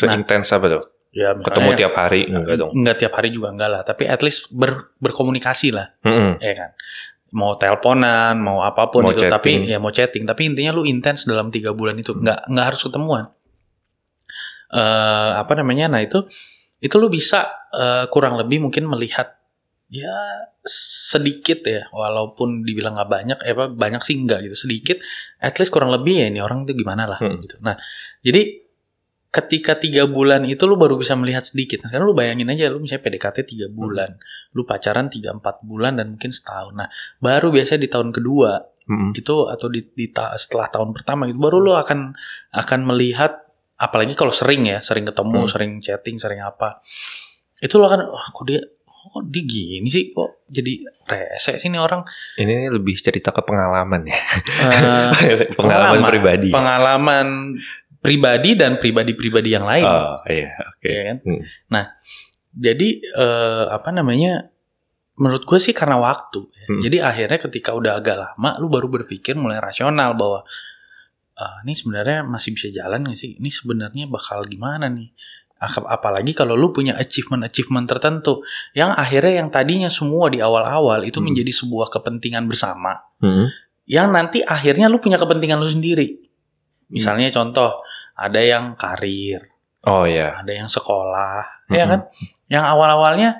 nah 0.00 0.16
Seintens 0.16 0.48
apa 0.48 0.66
tuh? 0.70 0.82
ya 1.10 1.34
Ketemu 1.34 1.70
tiap 1.74 1.92
hari 1.92 2.24
enggak 2.24 2.56
dong. 2.56 2.70
Enggak 2.72 2.96
tiap 2.96 3.12
hari 3.12 3.28
juga 3.28 3.50
enggak 3.50 3.68
lah 3.68 3.80
tapi 3.82 4.06
at 4.06 4.22
least 4.22 4.48
ber- 4.48 4.96
berkomunikasi 4.96 5.68
lah 5.68 5.92
Hmm, 6.00 6.16
hmm. 6.16 6.32
ya 6.38 6.52
kan 6.54 6.70
mau 7.32 7.52
teleponan 7.54 8.36
mau 8.36 8.60
apa 8.60 8.88
pun 8.88 9.02
Mau 9.02 9.12
itu 9.12 9.24
tapi 9.24 9.56
chatting. 9.56 9.60
ya 9.66 9.76
mau 9.76 9.88
chatting 9.88 10.24
tapi 10.24 10.42
intinya 10.46 10.70
lu 10.70 10.84
intens 10.84 11.24
dalam 11.24 11.48
tiga 11.48 11.72
bulan 11.72 11.96
itu 11.96 12.12
nggak 12.14 12.48
nggak 12.48 12.66
harus 12.66 12.80
ketemuan 12.80 13.28
eh 14.72 15.30
apa 15.36 15.52
namanya 15.54 15.92
nah 15.92 16.00
itu 16.00 16.24
itu 16.80 16.94
lu 16.96 17.06
bisa 17.06 17.68
eh, 17.70 18.04
kurang 18.08 18.40
lebih 18.40 18.64
mungkin 18.64 18.88
melihat 18.88 19.36
ya 19.92 20.48
sedikit 20.64 21.60
ya 21.68 21.84
walaupun 21.92 22.64
dibilang 22.64 22.96
nggak 22.96 23.10
banyak 23.12 23.38
eh 23.44 23.52
apa 23.52 23.68
banyak 23.68 24.00
sih 24.00 24.16
enggak 24.16 24.40
gitu 24.48 24.56
sedikit 24.56 24.96
at 25.36 25.52
least 25.60 25.68
kurang 25.68 25.92
lebih 25.92 26.24
ya 26.24 26.26
ini 26.32 26.40
orang 26.40 26.64
itu 26.64 26.72
gimana 26.72 27.04
lah 27.04 27.20
Hmm. 27.20 27.44
gitu 27.44 27.60
nah 27.60 27.76
jadi 28.24 28.62
ketika 29.32 29.76
tiga 29.76 30.04
bulan 30.08 30.44
itu 30.44 30.64
lu 30.64 30.76
baru 30.76 30.96
bisa 31.00 31.16
melihat 31.16 31.44
sedikit 31.44 31.80
nah, 31.84 31.88
sekarang 31.88 32.04
lu 32.08 32.16
bayangin 32.16 32.48
aja 32.48 32.68
lu 32.68 32.80
misalnya 32.80 33.04
PDKT 33.04 33.36
tiga 33.48 33.66
bulan 33.68 34.16
lu 34.52 34.64
pacaran 34.64 35.08
tiga 35.08 35.32
empat 35.32 35.60
bulan 35.64 35.96
dan 36.00 36.16
mungkin 36.16 36.32
setahun 36.32 36.72
nah 36.72 36.88
baru 37.16 37.52
biasanya 37.52 37.80
di 37.84 37.90
tahun 37.92 38.10
kedua 38.12 38.72
Hmm, 38.82 38.98
hmm. 38.98 39.10
itu 39.14 39.46
atau 39.46 39.70
di, 39.70 39.94
di 39.94 40.10
ta- 40.10 40.34
setelah 40.34 40.66
tahun 40.66 40.90
pertama 40.90 41.30
gitu 41.30 41.38
baru 41.38 41.62
lo 41.62 41.78
akan 41.78 42.18
akan 42.50 42.80
melihat 42.82 43.38
apalagi 43.74 44.12
kalau 44.12 44.30
sering 44.30 44.66
ya 44.66 44.78
sering 44.78 45.02
ketemu 45.02 45.38
Hmm. 45.38 45.50
sering 45.50 45.72
chatting 45.78 46.16
sering 46.16 46.38
apa 46.38 46.80
itu 47.58 47.74
lo 47.74 47.84
akan 47.84 48.08
wah 48.08 48.26
kok 48.28 48.44
dia 48.44 48.60
kok 48.84 49.24
dia 49.26 49.42
gini 49.42 49.86
sih 49.86 50.08
kok 50.08 50.46
jadi 50.46 50.72
rese 51.04 51.56
sih 51.56 51.66
nih 51.66 51.78
orang 51.78 52.06
Ini 52.34 52.70
lebih 52.70 52.94
cerita 52.94 53.28
ke 53.28 53.40
pengalaman 53.40 54.04
ya. 54.04 54.14
Eh, 54.14 55.50
pengalaman, 55.58 56.06
pribadi. 56.06 56.48
pengalaman 56.48 57.26
pribadi 57.98 58.54
dan 58.54 58.76
pribadi-pribadi 58.76 59.50
yang 59.50 59.62
lain 59.62 59.82
Oh 59.82 60.22
iya, 60.24 60.54
oke. 60.68 60.86
ya 60.86 61.02
kan 61.04 61.16
Hmm. 61.20 61.42
nah 61.68 61.84
jadi 62.52 62.88
eh, 63.00 63.64
apa 63.68 63.90
namanya 63.90 64.52
menurut 65.14 65.42
gue 65.42 65.58
sih 65.58 65.72
karena 65.72 65.96
waktu 65.96 66.46
ya. 66.46 66.64
Hmm. 66.64 66.80
jadi 66.80 66.96
akhirnya 67.04 67.38
ketika 67.40 67.70
udah 67.72 67.96
agak 67.96 68.16
lama 68.16 68.54
lu 68.56 68.66
baru 68.66 68.86
berpikir 68.88 69.34
mulai 69.34 69.58
rasional 69.58 70.14
bahwa 70.14 70.46
ah, 71.42 71.58
ini 71.66 71.74
sebenarnya 71.74 72.22
masih 72.22 72.54
bisa 72.54 72.70
jalan 72.70 73.02
gak 73.10 73.18
sih 73.18 73.34
ini 73.36 73.50
sebenarnya 73.50 74.06
bakal 74.06 74.46
gimana 74.46 74.86
nih 74.86 75.10
Ap- 75.58 75.86
apalagi 75.86 76.34
kalau 76.34 76.58
lu 76.58 76.70
punya 76.70 76.98
achievement-achievement 76.98 77.86
tertentu 77.86 78.42
yang 78.74 78.90
akhirnya 78.94 79.42
yang 79.42 79.48
tadinya 79.48 79.86
semua 79.86 80.26
di 80.26 80.38
awal-awal 80.38 81.02
itu 81.02 81.18
Hmm. 81.18 81.30
menjadi 81.30 81.54
sebuah 81.54 81.86
kepentingan 81.90 82.46
bersama 82.46 82.98
Hmm. 83.18 83.46
yang 83.86 84.10
nanti 84.10 84.42
akhirnya 84.42 84.90
lu 84.90 84.98
punya 84.98 85.18
kepentingan 85.18 85.58
lu 85.58 85.66
sendiri. 85.66 86.18
Misalnya 86.90 87.30
Hmm. 87.30 87.36
contoh, 87.38 87.78
ada 88.12 88.42
yang 88.42 88.74
karir, 88.74 89.54
Oh 89.86 90.02
iya. 90.02 90.34
ada 90.42 90.50
yang 90.50 90.66
sekolah, 90.66 91.70
Mm-mm. 91.70 91.78
ya 91.78 91.84
kan? 91.86 92.00
Yang 92.50 92.64
awal-awalnya 92.66 93.30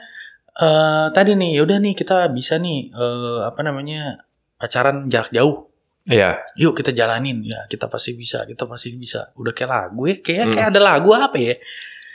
eh 0.53 1.07
tadi 1.11 1.35
nih, 1.35 1.59
yaudah 1.59 1.83
nih 1.83 1.95
kita 1.97 2.31
bisa 2.31 2.55
nih 2.57 2.93
eh, 2.93 3.39
apa 3.43 3.61
namanya 3.67 4.23
pacaran 4.57 5.11
jarak 5.11 5.35
jauh. 5.35 5.72
Iya. 6.03 6.43
Yuk 6.59 6.75
kita 6.75 6.91
jalanin, 6.91 7.47
ya 7.47 7.63
kita 7.71 7.87
pasti 7.87 8.19
bisa, 8.19 8.43
kita 8.43 8.67
pasti 8.67 8.91
bisa. 8.99 9.31
Udah 9.39 9.55
kayak 9.55 9.71
lagu 9.71 10.03
ya, 10.11 10.17
kayak 10.19 10.45
Hmm. 10.47 10.55
kayak 10.55 10.67
ada 10.75 10.81
lagu 10.83 11.11
apa 11.15 11.37
ya? 11.39 11.55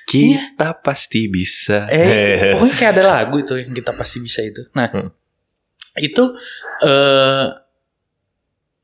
Kita 0.07 0.75
pasti 0.83 1.27
bisa. 1.27 1.87
Eh, 1.87 2.51
pokoknya 2.59 2.75
kayak 2.75 2.91
ada 2.99 3.03
lagu 3.07 3.35
itu 3.39 3.53
yang 3.55 3.71
kita 3.71 3.91
pasti 3.95 4.17
bisa 4.19 4.43
itu. 4.43 4.67
Nah, 4.75 4.87
Hmm. 4.91 5.09
itu 5.97 6.23
eh 6.83 7.47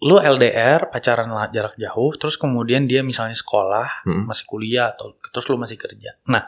lu 0.04 0.20
LDR 0.20 0.92
pacaran 0.92 1.32
lah 1.32 1.48
jarak 1.48 1.80
jauh, 1.80 2.12
terus 2.20 2.36
kemudian 2.36 2.84
dia 2.88 3.00
misalnya 3.04 3.36
sekolah, 3.36 4.04
Hmm. 4.04 4.28
masih 4.28 4.44
kuliah 4.44 4.92
atau 4.92 5.16
terus 5.32 5.48
lu 5.48 5.56
masih 5.56 5.80
kerja. 5.80 6.20
Nah, 6.28 6.44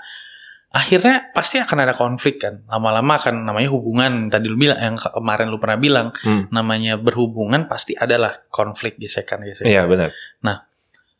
akhirnya 0.75 1.32
pasti 1.32 1.55
akan 1.55 1.77
ada 1.79 1.96
konflik 1.96 2.36
kan. 2.38 2.67
Lama-lama 2.67 3.15
akan 3.15 3.48
namanya 3.48 3.72
hubungan 3.72 4.27
tadi 4.27 4.51
lu 4.51 4.60
bilang 4.60 4.75
yang 4.75 4.96
ke- 4.96 5.08
kemarin 5.10 5.48
lu 5.48 5.55
pernah 5.55 5.79
bilang 5.79 6.08
Hmm. 6.20 6.51
namanya 6.51 7.00
berhubungan 7.00 7.63
pasti 7.65 7.96
adalah 7.96 8.44
konflik 8.51 9.00
gesekan 9.00 9.39
gesekan. 9.41 9.72
Iya 9.72 9.88
benar. 9.88 10.12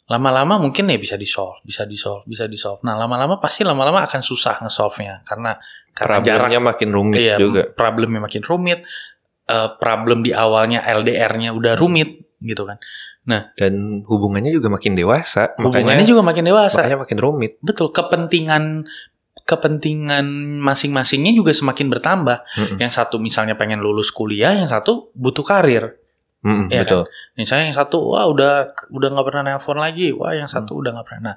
Lama-lama 0.06 0.62
mungkin 0.62 0.86
ya 0.86 1.02
bisa 1.02 1.18
di 1.18 1.26
solve, 1.26 1.66
bisa 1.66 1.82
di 1.82 1.98
solve, 1.98 2.30
bisa 2.30 2.46
di 2.46 2.54
solve. 2.54 2.78
Nah, 2.86 2.94
lama-lama 2.94 3.42
pasti 3.42 3.66
lama-lama 3.66 4.06
akan 4.06 4.22
susah 4.22 4.62
nge-solve-nya 4.62 5.26
karena 5.26 5.58
karena 5.90 6.22
jarak 6.22 6.46
Problemnya 6.46 6.62
makin 6.62 6.90
rumit 6.94 7.20
Iya, 7.26 7.36
juga. 7.42 7.62
problemnya 7.74 8.22
makin 8.22 8.44
rumit. 8.46 8.86
Eh, 9.46 9.70
problem 9.82 10.22
di 10.22 10.30
awalnya 10.30 10.86
LDR-nya 10.86 11.58
udah 11.58 11.74
rumit 11.74 12.22
gitu 12.38 12.70
kan. 12.70 12.78
Dan 13.58 14.06
hubungannya 14.06 14.54
juga 14.54 14.70
makin 14.70 14.94
dewasa. 14.94 15.58
Hubungannya 15.58 15.98
makanya, 15.98 16.06
juga 16.06 16.22
makin 16.22 16.44
dewasa. 16.46 16.78
makanya 16.86 17.00
makin 17.02 17.18
rumit. 17.18 17.52
Betul, 17.66 17.90
kepentingan 17.90 18.86
kepentingan 19.46 20.26
masing-masingnya 20.60 21.32
juga 21.32 21.54
semakin 21.54 21.88
bertambah. 21.94 22.38
Mm-mm. 22.58 22.78
Yang 22.82 22.92
satu 22.98 23.22
misalnya 23.22 23.54
pengen 23.54 23.80
lulus 23.80 24.10
kuliah, 24.10 24.58
yang 24.58 24.66
satu 24.66 25.14
butuh 25.14 25.46
karir. 25.46 26.02
Mm-mm, 26.42 26.70
Iya 26.70 26.86
betul. 26.86 27.04
Misalnya 27.38 27.70
yang 27.70 27.78
satu 27.78 27.98
wah 28.14 28.26
udah 28.26 28.66
udah 28.90 29.08
nggak 29.14 29.26
pernah 29.26 29.44
nelpon 29.46 29.78
lagi, 29.78 30.10
wah 30.14 30.34
yang 30.34 30.50
satu 30.50 30.74
Hmm. 30.74 30.82
udah 30.82 30.92
nggak 30.98 31.08
pernah. 31.10 31.22
Nah, 31.32 31.36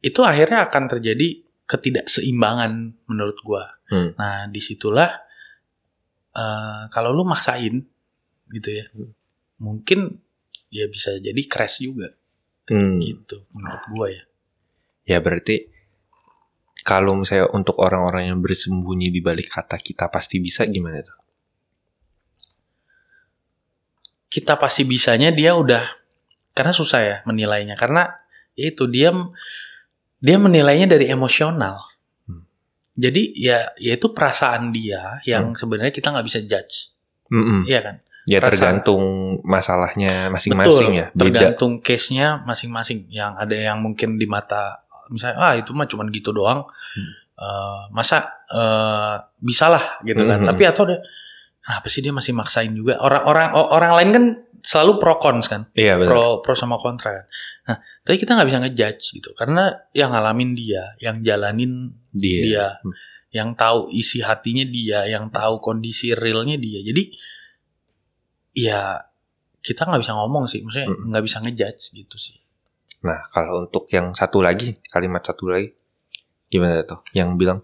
itu 0.00 0.20
akhirnya 0.24 0.68
akan 0.68 0.82
terjadi 0.88 1.28
ketidakseimbangan 1.68 2.72
menurut 3.08 3.36
gua. 3.44 3.76
Hmm. 3.92 4.12
Nah, 4.16 4.48
di 4.48 4.60
situlah 4.60 5.08
eh 6.32 6.82
kalau 6.88 7.10
lu 7.12 7.24
maksain 7.24 7.80
gitu 8.48 8.68
ya, 8.72 8.84
Hmm. 8.92 9.12
mungkin 9.60 10.20
ya 10.68 10.84
bisa 10.88 11.16
jadi 11.16 11.42
crash 11.48 11.80
juga 11.80 12.12
Hmm. 12.68 13.00
gitu 13.00 13.48
menurut 13.56 13.84
gua 13.88 14.06
ya. 14.12 14.22
Ya 15.08 15.18
berarti 15.20 15.68
kalau 16.88 17.20
misalnya 17.20 17.52
untuk 17.52 17.76
orang-orang 17.84 18.32
yang 18.32 18.40
bersembunyi 18.40 19.12
di 19.12 19.20
balik 19.20 19.52
kata 19.52 19.76
kita 19.76 20.08
pasti 20.08 20.40
bisa 20.40 20.64
gimana 20.64 21.04
tuh? 21.04 21.20
Kita 24.32 24.56
pasti 24.56 24.88
bisanya 24.88 25.28
dia 25.28 25.52
udah 25.52 25.84
karena 26.56 26.72
susah 26.72 27.00
ya 27.04 27.16
menilainya 27.28 27.76
karena 27.76 28.08
ya 28.56 28.72
itu 28.72 28.88
dia 28.88 29.12
dia 30.16 30.36
menilainya 30.40 30.88
dari 30.88 31.12
emosional. 31.12 31.76
Hmm. 32.24 32.48
Jadi 32.96 33.36
ya 33.36 33.68
ya 33.76 33.92
itu 34.00 34.08
perasaan 34.16 34.72
dia 34.72 35.20
yang 35.28 35.52
sebenarnya 35.52 35.92
kita 35.92 36.08
nggak 36.08 36.24
bisa 36.24 36.40
judge, 36.48 36.96
Mm-mm. 37.28 37.68
iya 37.68 37.84
kan? 37.84 37.96
Ya 38.28 38.40
Perasaan. 38.40 38.80
tergantung 38.80 39.04
masalahnya 39.44 40.28
masing-masing 40.32 40.92
ya. 40.96 41.06
Beda. 41.12 41.52
tergantung 41.52 41.80
case-nya 41.80 42.44
masing-masing. 42.44 43.08
Yang 43.08 43.32
ada 43.40 43.56
yang 43.56 43.78
mungkin 43.80 44.20
di 44.20 44.28
mata 44.28 44.87
misalnya 45.10 45.36
ah 45.40 45.52
itu 45.56 45.70
mah 45.72 45.88
cuman 45.88 46.08
gitu 46.12 46.30
doang. 46.32 46.64
Hmm. 46.68 47.10
Eh, 47.38 47.82
masa 47.94 48.44
eh 48.50 49.14
bisa 49.38 49.70
lah 49.70 50.02
gitu 50.02 50.26
kan. 50.26 50.42
Mhm. 50.42 50.48
Tapi 50.50 50.62
atau 50.66 50.82
ada 50.90 50.98
kenapa 51.62 51.86
sih 51.86 52.00
dia 52.02 52.10
masih 52.10 52.34
maksain 52.34 52.72
juga? 52.74 52.98
Orang-orang 52.98 53.54
orang 53.54 53.92
lain 53.98 54.10
kan 54.10 54.24
selalu 54.58 54.98
pro 54.98 55.14
cons 55.22 55.46
kan. 55.46 55.70
Iya 55.78 55.94
benar. 56.02 56.10
Pro 56.10 56.24
pro 56.42 56.54
sama 56.58 56.74
kontra 56.82 57.14
kan. 57.14 57.24
Nah, 57.70 57.76
tapi 58.02 58.16
kita 58.18 58.34
nggak 58.34 58.48
bisa 58.50 58.58
ngejudge 58.66 59.04
gitu 59.22 59.30
karena 59.38 59.70
yang 59.94 60.10
ngalamin 60.10 60.50
dia, 60.58 60.98
yang 60.98 61.22
jalanin 61.22 61.94
Dia. 62.10 62.42
dia, 62.42 62.66
yang 63.30 63.54
tahu 63.54 63.92
isi 63.94 64.18
hatinya 64.18 64.66
dia, 64.66 65.06
yang 65.06 65.30
tahu 65.30 65.62
kondisi 65.62 66.10
realnya 66.18 66.58
dia. 66.58 66.82
Jadi 66.82 67.14
ya 68.58 68.98
kita 69.62 69.86
nggak 69.86 70.02
bisa 70.02 70.16
ngomong 70.18 70.50
sih, 70.50 70.64
maksudnya 70.64 70.90
Mm. 70.90 71.12
nggak 71.12 71.24
bisa 71.28 71.36
ngejudge 71.44 71.84
gitu 71.94 72.16
sih. 72.18 72.38
Nah, 72.98 73.26
kalau 73.30 73.66
untuk 73.68 73.86
yang 73.94 74.10
satu 74.16 74.42
lagi, 74.42 74.74
kalimat 74.90 75.22
satu 75.22 75.46
lagi, 75.46 75.70
gimana 76.50 76.82
tuh? 76.82 77.06
Yang 77.14 77.28
bilang, 77.38 77.58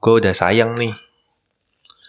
gue 0.00 0.12
udah 0.20 0.32
sayang 0.32 0.78
nih. 0.80 0.94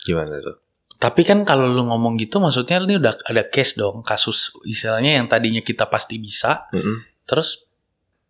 Gimana 0.07 0.39
tuh? 0.39 0.55
Tapi 0.95 1.27
kan 1.27 1.43
kalau 1.43 1.67
lu 1.67 1.83
ngomong 1.91 2.15
gitu, 2.15 2.39
maksudnya 2.39 2.79
ini 2.79 2.95
udah 2.95 3.19
ada 3.27 3.43
case 3.51 3.75
dong, 3.75 3.99
kasus 3.99 4.55
istilahnya 4.63 5.19
yang 5.19 5.27
tadinya 5.27 5.59
kita 5.59 5.91
pasti 5.91 6.15
bisa, 6.15 6.71
Mm-mm. 6.71 7.03
terus 7.27 7.67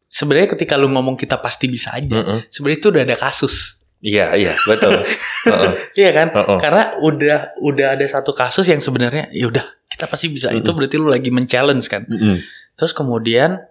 sebenarnya 0.09 0.57
ketika 0.57 0.73
lu 0.73 0.89
ngomong 0.89 1.13
kita 1.13 1.37
pasti 1.37 1.69
bisa 1.69 1.93
aja, 1.93 2.25
Mm-mm. 2.25 2.49
sebenarnya 2.49 2.79
itu 2.81 2.89
udah 2.89 3.03
ada 3.05 3.17
kasus, 3.17 3.85
Iya, 4.05 4.37
iya, 4.37 4.53
betul. 4.69 5.01
Heeh, 5.49 5.71
iya 6.05 6.09
kan? 6.13 6.27
heeh. 6.29 6.57
Karena 6.61 6.93
udah 7.01 7.57
udah 7.57 7.87
ada 7.97 8.05
satu 8.05 8.37
kasus 8.37 8.69
yang 8.69 8.77
sebenarnya 8.77 9.33
ya 9.33 9.49
udah 9.49 9.65
kita 9.89 10.05
pasti 10.05 10.29
bisa. 10.29 10.53
Itu 10.53 10.61
Mm-mm. 10.73 10.77
berarti 10.77 10.95
lu 11.01 11.09
lagi 11.09 11.29
men-challenge 11.33 11.85
kan. 11.89 12.05
Mm-mm. 12.05 12.37
Terus 12.77 12.93
kemudian 12.93 13.65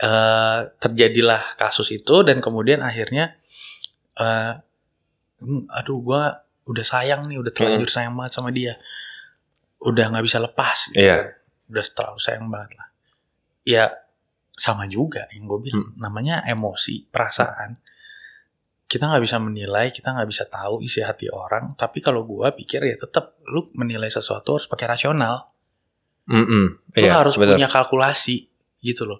eh, 0.00 0.58
terjadilah 0.80 1.54
kasus 1.54 1.92
itu 1.92 2.24
dan 2.24 2.40
kemudian 2.40 2.80
akhirnya 2.80 3.36
"Hmm, 5.40 5.64
aduh 5.72 5.98
gua 6.00 6.22
udah 6.68 6.84
sayang 6.84 7.24
nih, 7.26 7.40
udah 7.40 7.52
terlanjur 7.52 7.88
sayang 7.88 8.12
banget 8.12 8.32
sama 8.36 8.52
dia. 8.52 8.76
Udah 9.80 10.12
nggak 10.12 10.24
bisa 10.24 10.38
lepas 10.38 10.92
gitu 10.92 11.00
Iya. 11.00 11.16
kan. 11.16 11.26
Udah 11.72 11.84
terlalu 11.88 12.20
sayang 12.20 12.46
banget 12.46 12.70
lah. 12.76 12.88
Ya 13.64 13.84
sama 14.52 14.84
juga 14.84 15.24
yang 15.32 15.48
gue 15.48 15.58
bilang 15.64 15.96
namanya 15.96 16.44
emosi, 16.44 17.08
perasaan. 17.08 17.80
Kita 18.84 19.08
nggak 19.08 19.22
bisa 19.24 19.40
menilai, 19.40 19.88
kita 19.88 20.12
nggak 20.12 20.28
bisa 20.28 20.44
tahu 20.44 20.84
isi 20.84 21.00
hati 21.00 21.32
orang. 21.32 21.72
Tapi 21.80 22.04
kalau 22.04 22.28
gua 22.28 22.52
pikir 22.52 22.84
ya 22.84 22.96
tetap 22.98 23.40
lu 23.48 23.72
menilai 23.72 24.12
sesuatu 24.12 24.60
harus 24.60 24.68
pakai 24.68 24.86
rasional 24.86 25.48
Mm-mm. 26.28 26.92
lu 26.92 27.00
Iya, 27.00 27.24
harus 27.24 27.34
betul. 27.34 27.56
punya 27.56 27.66
kalkulasi 27.66 28.46
gitu 28.84 29.08
loh. 29.08 29.18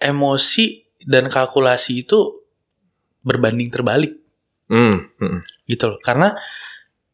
Emosi 0.00 0.80
dan 1.04 1.28
kalkulasi 1.28 2.08
itu 2.08 2.40
berbanding 3.20 3.68
terbalik 3.68 4.16
Mm, 4.70 5.02
mm-mm. 5.18 5.42
gitu 5.66 5.90
loh. 5.90 5.98
Karena 5.98 6.30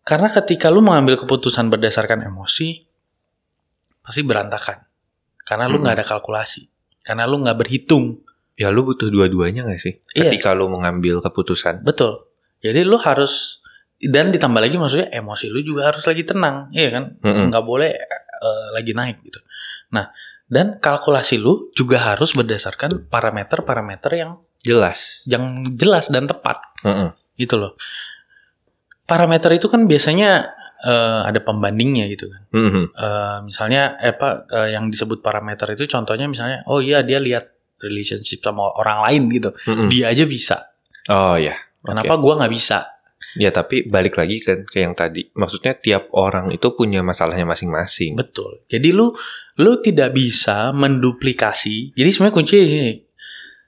karena 0.05 0.28
ketika 0.28 0.69
lu 0.69 0.85
mengambil 0.85 1.16
keputusan 1.16 1.73
berdasarkan 1.73 2.21
emosi 2.28 2.85
pasti 4.05 4.21
berantakan. 4.23 4.85
Karena 5.40 5.64
lu 5.66 5.81
Mm-mm. 5.81 5.83
nggak 5.88 5.97
ada 5.99 6.05
kalkulasi. 6.05 6.69
Karena 7.00 7.25
lu 7.25 7.40
nggak 7.40 7.57
berhitung. 7.57 8.21
Ya 8.61 8.69
lu 8.69 8.85
butuh 8.85 9.12
dua-duanya 9.12 9.69
gak 9.69 9.81
sih? 9.81 10.00
Iya. 10.16 10.33
Ketika 10.33 10.57
lu 10.57 10.69
mengambil 10.73 11.21
keputusan. 11.21 11.85
Betul. 11.85 12.25
Jadi 12.64 12.88
lu 12.88 12.97
harus 12.97 13.61
dan 14.00 14.33
ditambah 14.33 14.61
lagi 14.61 14.76
maksudnya 14.76 15.09
emosi 15.12 15.49
lu 15.49 15.64
juga 15.64 15.88
harus 15.93 16.05
lagi 16.05 16.25
tenang, 16.28 16.69
iya 16.76 16.88
kan? 16.93 17.16
Mm-mm. 17.21 17.49
nggak 17.52 17.64
boleh 17.64 17.88
eh, 18.37 18.66
lagi 18.76 18.93
naik 18.93 19.25
gitu. 19.25 19.40
Nah, 19.93 20.12
dan 20.47 20.79
kalkulasi 20.79 21.43
lu 21.43 21.75
juga 21.75 22.15
harus 22.15 22.31
berdasarkan 22.35 23.11
parameter-parameter 23.11 24.11
yang 24.15 24.31
Jelas. 24.62 25.23
yang 25.31 25.47
jelas 25.79 26.11
dan 26.11 26.26
tepat 26.26 26.59
Mm-mm. 26.83 27.15
gitu 27.38 27.55
loh. 27.59 27.79
Parameter 29.07 29.55
itu 29.55 29.71
kan 29.71 29.87
biasanya 29.87 30.50
eh, 30.83 31.21
ada 31.23 31.38
pembandingnya 31.38 32.11
gitu 32.11 32.26
kan. 32.31 32.43
Mhm. 32.50 32.83
Eh, 32.91 33.38
misalnya 33.47 33.95
eh, 34.03 34.11
apa 34.11 34.50
eh, 34.50 34.75
yang 34.75 34.91
disebut 34.91 35.23
parameter 35.23 35.71
itu 35.79 35.87
contohnya 35.87 36.26
misalnya 36.26 36.67
oh 36.67 36.83
iya 36.83 37.07
dia 37.07 37.23
lihat 37.23 37.55
relationship 37.79 38.43
sama 38.43 38.75
orang 38.75 39.07
lain 39.07 39.23
gitu. 39.31 39.50
Mm-mm. 39.71 39.87
Dia 39.91 40.11
aja 40.11 40.26
bisa. 40.26 40.57
Oh 41.07 41.38
ya. 41.38 41.55
Kenapa 41.87 42.19
gua 42.19 42.43
nggak 42.43 42.50
bisa? 42.50 42.96
Ya 43.35 43.50
tapi 43.50 43.85
balik 43.85 44.14
lagi 44.16 44.38
kan 44.38 44.62
ke 44.62 44.87
yang 44.87 44.95
tadi. 44.95 45.26
Maksudnya 45.35 45.75
tiap 45.75 46.09
orang 46.14 46.54
itu 46.54 46.71
punya 46.73 47.02
masalahnya 47.02 47.45
masing-masing. 47.45 48.14
Betul. 48.14 48.62
Jadi 48.71 48.95
lu 48.95 49.11
lu 49.59 49.73
tidak 49.83 50.14
bisa 50.14 50.71
menduplikasi. 50.71 51.92
Jadi 51.99 52.09
sebenarnya 52.14 52.37
kuncinya 52.38 52.66
sini. 52.71 52.95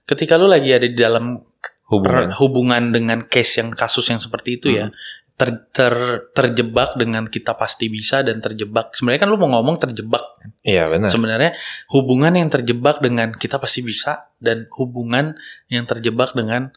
Ketika 0.09 0.39
lu 0.41 0.49
lagi 0.49 0.73
ada 0.73 0.89
di 0.89 0.97
dalam 0.97 1.43
Hubungan. 1.89 2.37
hubungan 2.37 2.93
dengan 2.93 3.19
case 3.29 3.65
yang 3.65 3.73
kasus 3.73 4.13
yang 4.13 4.21
seperti 4.21 4.61
itu 4.61 4.69
ya, 4.77 4.93
ter, 5.41 5.71
ter- 5.73 6.29
terjebak 6.37 7.01
dengan 7.01 7.25
kita 7.25 7.57
pasti 7.57 7.89
bisa 7.89 8.21
dan 8.21 8.45
terjebak. 8.45 8.93
Sebenarnya 8.93 9.25
kan 9.25 9.31
lu 9.33 9.41
mau 9.41 9.49
ngomong 9.57 9.81
terjebak. 9.81 10.21
Iya 10.67 10.93
benar. 10.93 11.09
Sebenarnya 11.09 11.57
hubungan 11.95 12.37
yang 12.37 12.53
terjebak 12.53 13.01
dengan 13.01 13.33
kita 13.33 13.57
pasti 13.57 13.81
bisa 13.81 14.29
dan 14.37 14.69
hubungan 14.77 15.39
yang 15.73 15.89
terjebak 15.89 16.37
dengan 16.37 16.75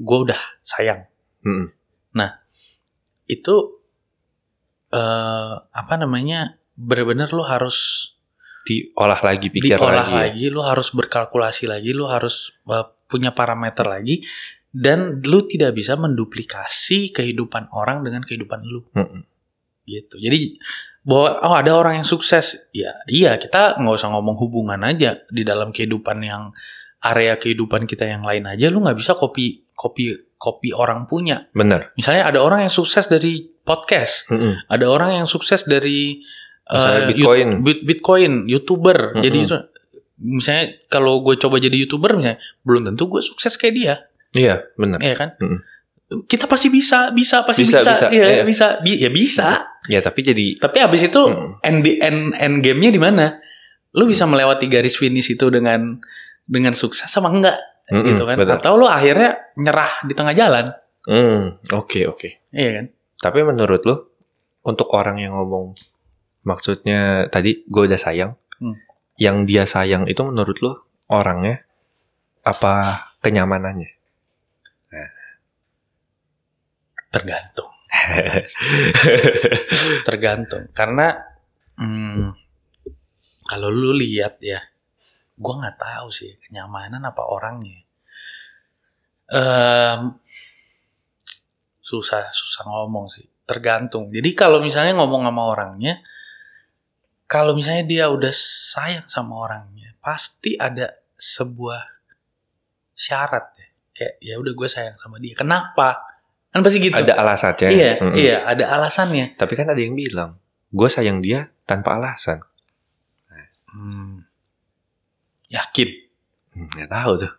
gue 0.00 0.18
udah 0.26 0.40
sayang. 0.64 1.06
Mm-mm. 2.14 2.30
Itu 3.30 3.80
eh 4.90 5.54
apa 5.60 5.94
namanya? 5.98 6.56
benar-benar 6.80 7.28
lu 7.36 7.44
harus 7.44 8.08
Diolah 8.60 9.20
lagi, 9.24 9.48
pikir 9.48 9.76
diolah 9.80 10.04
lagi. 10.04 10.12
ya. 10.12 10.20
lagi, 10.20 10.44
lu 10.52 10.60
harus 10.60 10.92
berkalkulasi 10.92 11.64
lagi, 11.64 11.96
lu 11.96 12.04
harus 12.04 12.52
uh, 12.68 12.88
punya 13.08 13.32
parameter 13.32 13.88
lagi 13.88 14.20
dan 14.70 15.18
lu 15.24 15.42
tidak 15.48 15.74
bisa 15.74 15.96
menduplikasi 15.96 17.10
kehidupan 17.10 17.72
orang 17.72 18.04
dengan 18.04 18.20
kehidupan 18.20 18.60
lu. 18.64 18.84
Mm-mm. 18.92 19.24
Gitu. 19.88 20.20
Jadi 20.20 20.60
bahwa 21.00 21.40
oh 21.40 21.56
ada 21.56 21.72
orang 21.72 22.04
yang 22.04 22.08
sukses, 22.08 22.68
ya 22.76 23.00
iya 23.08 23.40
kita 23.40 23.80
nggak 23.80 23.96
usah 23.96 24.12
ngomong 24.12 24.36
hubungan 24.36 24.80
aja 24.84 25.24
di 25.32 25.40
dalam 25.40 25.72
kehidupan 25.72 26.20
yang 26.20 26.52
area 27.00 27.40
kehidupan 27.40 27.88
kita 27.88 28.04
yang 28.04 28.20
lain 28.20 28.44
aja 28.44 28.68
lu 28.68 28.84
nggak 28.84 29.00
bisa 29.00 29.16
copy 29.16 29.64
copy 29.72 30.12
copy 30.40 30.72
orang 30.72 31.04
punya. 31.04 31.52
Benar. 31.52 31.92
Misalnya 31.94 32.32
ada 32.32 32.40
orang 32.40 32.64
yang 32.64 32.72
sukses 32.72 33.04
dari 33.06 33.44
podcast, 33.60 34.32
Mm-mm. 34.32 34.64
ada 34.66 34.86
orang 34.88 35.20
yang 35.20 35.28
sukses 35.28 35.68
dari 35.68 36.24
Misalnya 36.64 37.00
eh, 37.02 37.08
Bitcoin. 37.12 37.48
Bit- 37.60 37.84
Bitcoin, 37.84 38.32
youtuber. 38.48 39.12
Mm-mm. 39.12 39.22
Jadi 39.22 39.38
itu 39.44 39.56
misalnya 40.16 40.64
kalau 40.88 41.20
gue 41.20 41.36
coba 41.36 41.56
jadi 41.56 41.76
youtuber 41.76 42.16
misalnya 42.16 42.40
belum 42.60 42.88
tentu 42.88 43.08
gue 43.08 43.20
sukses 43.20 43.56
kayak 43.56 43.74
dia, 43.74 43.94
Iya 44.32 44.64
benar. 44.74 44.96
ya 44.98 45.12
kan? 45.12 45.36
Mm-mm. 45.36 45.60
Kita 46.26 46.50
pasti 46.50 46.66
bisa, 46.66 47.12
bisa 47.12 47.44
pasti 47.44 47.62
Bisa, 47.62 47.84
bisa, 47.84 47.92
bisa, 47.92 48.06
Iya, 48.10 48.26
iya. 48.32 48.42
bisa, 48.42 48.66
Bi- 48.80 48.98
ya 48.98 49.10
bisa. 49.10 49.48
Ya 49.86 50.00
tapi 50.00 50.20
jadi 50.22 50.56
Tapi 50.56 50.76
abis 50.80 51.06
itu 51.06 51.20
Mm. 51.22 51.50
end 51.62 51.78
end 52.00 52.20
end 52.34 52.54
game-nya 52.60 52.90
di 52.90 52.98
mana? 52.98 53.38
Lu 53.94 54.06
bisa 54.06 54.26
melewati 54.26 54.66
garis 54.66 54.94
finish 54.94 55.30
itu 55.30 55.46
dengan 55.50 55.98
dengan 56.46 56.74
sukses 56.74 57.06
sama 57.06 57.30
enggak 57.30 57.58
Mm-mm, 57.90 58.06
gitu 58.06 58.22
kan? 58.24 58.34
betul. 58.38 58.54
Atau 58.56 58.72
lu 58.74 58.86
akhirnya 58.86 59.38
nyerah 59.54 59.90
di 60.02 60.12
tengah 60.14 60.32
jalan, 60.32 60.66
Hmm, 61.00 61.56
Oke 61.72 62.04
oke. 62.04 62.28
iya 62.52 62.70
kan? 62.76 62.84
Tapi 63.18 63.38
menurut 63.42 63.80
lu 63.82 63.96
untuk 64.62 64.86
orang 64.92 65.18
yang 65.18 65.34
ngomong 65.34 65.74
maksudnya 66.42 67.26
tadi 67.26 67.64
gue 67.64 67.82
udah 67.84 67.96
sayang, 67.96 68.32
Hmm. 68.60 68.76
yang 69.16 69.44
dia 69.44 69.64
sayang 69.64 70.04
itu 70.06 70.20
menurut 70.20 70.56
lu 70.60 70.72
orangnya 71.08 71.64
apa 72.42 73.06
kenyamanannya? 73.20 73.88
Tergantung. 77.10 77.68
tergantung 80.06 80.70
karena 80.70 81.26
hmm, 81.74 82.30
kalau 83.42 83.66
lu 83.66 83.90
lihat 83.92 84.38
ya 84.38 84.62
gua 85.40 85.54
nggak 85.58 85.78
tahu 85.80 86.08
sih 86.12 86.36
kenyamanan 86.38 87.00
apa 87.02 87.24
orangnya 87.24 87.80
Em, 89.30 90.18
susah 91.80 92.28
susah 92.30 92.66
ngomong 92.66 93.06
sih 93.06 93.22
tergantung 93.46 94.10
jadi 94.10 94.26
kalau 94.34 94.58
misalnya 94.58 94.94
ngomong 94.98 95.22
sama 95.22 95.42
orangnya 95.46 96.02
kalau 97.24 97.54
misalnya 97.54 97.86
dia 97.86 98.04
udah 98.10 98.34
sayang 98.34 99.06
sama 99.06 99.38
orangnya 99.38 99.94
pasti 99.98 100.58
ada 100.58 100.90
sebuah 101.14 101.78
syarat 102.90 103.54
ya 103.54 103.68
kayak 103.94 104.14
ya 104.18 104.34
udah 104.38 104.52
gue 104.54 104.68
sayang 104.68 104.96
sama 104.98 105.22
dia 105.22 105.34
kenapa 105.34 106.02
kan 106.50 106.66
pasti 106.66 106.82
gitu 106.82 106.98
Ada 106.98 107.14
alasannya. 107.14 107.68
iya 107.70 107.90
Mm-mm. 108.02 108.14
iya 108.18 108.36
ada 108.42 108.64
alasannya 108.74 109.38
Tapi 109.38 109.52
kan 109.54 109.70
ada 109.70 109.78
yang 109.78 109.94
bilang 109.94 110.42
gue 110.70 110.88
sayang 110.90 111.22
dia 111.22 111.50
tanpa 111.66 111.94
alasan. 111.94 112.42
Hmm. 113.70 114.26
Yakin? 115.50 115.88
Hmm, 116.54 116.68
Nggak 116.70 116.90
tahu 116.90 117.12
tuh. 117.26 117.32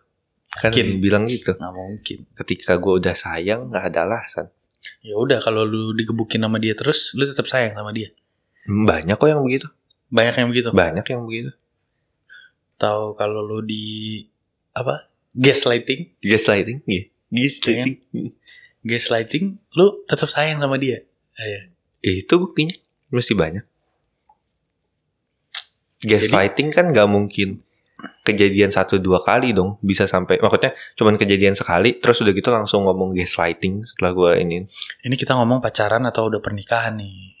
Kan 0.52 0.68
Yakin? 0.70 0.86
bilang 1.00 1.24
gitu. 1.24 1.56
Nggak 1.56 1.74
mungkin. 1.74 2.18
Ketika 2.36 2.76
gue 2.76 2.92
udah 3.00 3.14
sayang 3.16 3.72
nggak 3.72 3.84
ada 3.88 4.00
alasan. 4.04 4.46
Ya 5.00 5.14
udah 5.16 5.38
kalau 5.40 5.62
lu 5.64 5.94
digebukin 5.94 6.42
sama 6.42 6.58
dia 6.58 6.74
terus, 6.76 7.14
lu 7.16 7.24
tetap 7.24 7.48
sayang 7.48 7.72
sama 7.72 7.94
dia. 7.94 8.12
Hmm, 8.68 8.84
Banyak 8.84 9.16
kok 9.16 9.26
yang 9.26 9.40
begitu. 9.40 9.66
Banyak 10.12 10.34
yang 10.36 10.48
begitu. 10.52 10.68
Banyak 10.70 11.06
yang 11.08 11.22
begitu. 11.24 11.50
Tahu 12.76 13.14
kalau 13.14 13.40
lu 13.40 13.62
di 13.62 14.26
apa? 14.74 15.08
Gaslighting, 15.32 16.20
Gaslighting, 16.20 16.84
iya. 16.84 17.08
Gaslighting. 17.32 17.96
Hmm. 18.12 18.30
gaslighting, 18.84 19.44
lu 19.72 20.04
tetap 20.04 20.28
sayang 20.28 20.60
sama 20.60 20.76
dia. 20.76 21.00
Iya. 21.32 21.72
Eh, 22.02 22.20
itu 22.20 22.34
buktinya 22.36 22.74
mesti 23.08 23.32
banyak. 23.32 23.64
Gaslighting 26.02 26.68
kan 26.68 26.90
nggak 26.90 27.06
mungkin 27.06 27.62
kejadian 28.22 28.70
satu 28.70 29.02
dua 29.02 29.18
kali 29.18 29.50
dong 29.50 29.82
bisa 29.82 30.06
sampai 30.06 30.38
maksudnya 30.38 30.74
cuman 30.94 31.18
kejadian 31.18 31.58
sekali 31.58 31.98
terus 31.98 32.22
udah 32.22 32.32
gitu 32.34 32.48
langsung 32.54 32.86
ngomong 32.86 33.14
gaslighting 33.14 33.82
setelah 33.82 34.14
gue 34.14 34.30
ini 34.42 34.56
Ini 35.02 35.14
kita 35.18 35.34
ngomong 35.34 35.58
pacaran 35.58 36.06
atau 36.06 36.30
udah 36.30 36.38
pernikahan 36.38 36.94
nih. 36.94 37.34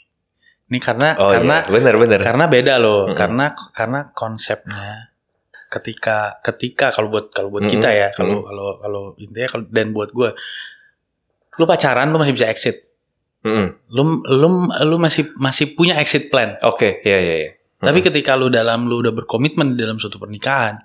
Ini 0.72 0.78
karena 0.82 1.14
oh 1.20 1.30
karena 1.30 1.62
iya 1.62 1.70
benar 1.70 1.94
benar 2.00 2.20
karena 2.24 2.44
beda 2.50 2.74
loh. 2.82 3.10
Mm-mm. 3.10 3.18
Karena 3.18 3.46
karena 3.76 4.00
konsepnya 4.10 5.14
ketika 5.70 6.42
ketika 6.42 6.90
kalau 6.90 7.08
buat 7.12 7.30
kalau 7.30 7.48
buat 7.52 7.64
Mm-mm. 7.64 7.74
kita 7.78 7.88
ya, 7.92 8.08
kalau 8.12 8.42
kalau 8.42 8.66
kalau 8.82 9.02
intinya 9.20 9.48
kalau 9.48 9.64
dan 9.70 9.94
buat 9.94 10.10
gue 10.10 10.30
lu 11.60 11.64
pacaran 11.68 12.10
lu 12.10 12.18
masih 12.18 12.34
bisa 12.34 12.48
exit. 12.50 12.88
Mm-mm. 13.42 13.78
lu 13.90 14.22
lu 14.26 14.48
lu 14.86 14.96
masih 14.98 15.30
masih 15.38 15.74
punya 15.74 15.98
exit 15.98 16.30
plan. 16.30 16.58
oke 16.62 17.02
ya 17.02 17.18
ya 17.18 17.34
ya 17.46 17.50
Tapi 17.82 17.98
ketika 17.98 18.38
lu 18.38 18.46
dalam 18.46 18.86
lu 18.86 19.02
udah 19.02 19.10
berkomitmen 19.10 19.74
di 19.74 19.82
dalam 19.82 19.98
suatu 19.98 20.22
pernikahan, 20.22 20.78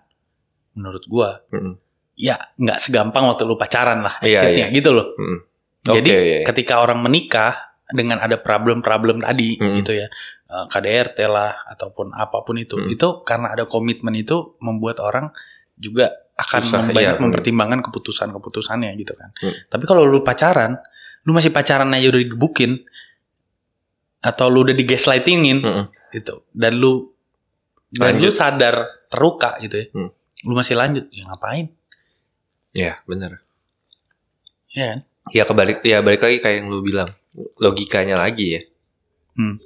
menurut 0.73 1.05
gua 1.05 1.37
Mm-mm. 1.53 1.77
ya 2.17 2.33
nggak 2.57 2.81
segampang 2.81 3.29
waktu 3.29 3.45
lu 3.45 3.53
pacaran 3.53 4.01
lah 4.01 4.17
Iya, 4.19 4.29
exitnya 4.33 4.65
gitu 4.73 4.89
loh. 4.97 5.13
Mm-mm. 5.13 5.39
Jadi 5.87 6.09
Oke, 6.09 6.17
iya, 6.25 6.39
ketika 6.43 6.81
orang 6.81 6.99
menikah 6.99 7.77
dengan 7.87 8.17
ada 8.19 8.41
problem-problem 8.41 9.21
tadi 9.21 9.55
Mm-mm. 9.61 9.77
gitu 9.79 9.93
ya, 9.95 10.09
eh, 10.49 10.65
KDRT 10.67 11.17
lah 11.29 11.63
ataupun 11.69 12.11
apa 12.11 12.41
pun 12.43 12.57
itu, 12.57 12.75
Mm. 12.81 12.97
itu 12.97 13.07
karena 13.23 13.53
ada 13.53 13.63
komitmen 13.69 14.11
itu 14.17 14.57
membuat 14.59 14.99
orang 14.99 15.29
juga 15.77 16.11
akan 16.35 16.61
Susah, 16.65 16.81
banyak 16.91 17.15
iya. 17.17 17.21
mempertimbangkan 17.21 17.79
keputusan-keputusannya 17.85 18.91
gitu 18.99 19.13
kan. 19.15 19.31
Mm. 19.37 19.53
Tapi 19.69 19.83
kalau 19.85 20.03
lu 20.03 20.25
pacaran, 20.25 20.75
lu 21.23 21.31
masih 21.31 21.53
pacaran 21.53 21.87
aja 21.93 22.09
udah 22.11 22.21
digebukin 22.25 22.81
atau 24.19 24.49
lu 24.49 24.65
udah 24.67 24.75
digaslightingin 24.75 25.61
Mm-mm. 25.63 25.85
Gitu 26.09 26.43
dan 26.51 26.75
lu 26.75 27.11
dan 27.89 28.19
lu 28.19 28.27
Lanjut. 28.27 28.35
sadar 28.35 28.75
terluka 29.07 29.55
gitu 29.59 29.75
ya 29.77 29.85
Hmm. 29.91 30.09
lu 30.43 30.53
masih 30.53 30.75
lanjut 30.75 31.05
ya 31.09 31.23
ngapain 31.25 31.65
ya 32.71 32.99
benar 33.03 33.41
ya 34.69 34.85
kan 34.91 34.99
ya 35.31 35.43
kebalik 35.43 35.79
ya 35.81 35.99
balik 35.99 36.21
lagi 36.21 36.37
kayak 36.37 36.55
yang 36.61 36.67
lu 36.67 36.79
bilang 36.79 37.09
logikanya 37.57 38.15
lagi 38.15 38.47
ya 38.53 38.61
Hmm. 39.33 39.57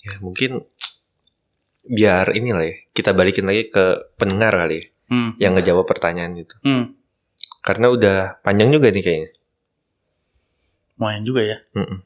ya 0.00 0.16
mungkin 0.18 0.60
biar 1.82 2.30
ini 2.32 2.50
lah 2.50 2.62
ya 2.62 2.76
kita 2.90 3.10
balikin 3.10 3.42
lagi 3.42 3.66
ke 3.66 3.84
pendengar 4.14 4.54
kali 4.54 4.78
ya 4.78 4.84
hmm. 5.08 5.30
yang 5.36 5.52
ngejawab 5.54 5.84
pertanyaan 5.84 6.36
itu 6.36 6.54
Hmm. 6.62 6.94
karena 7.60 7.86
udah 7.88 8.16
panjang 8.40 8.70
juga 8.70 8.88
nih 8.88 9.00
kayaknya 9.00 9.30
lumayan 10.94 11.22
juga 11.22 11.42
ya 11.42 11.56
Mm-mm. 11.74 11.98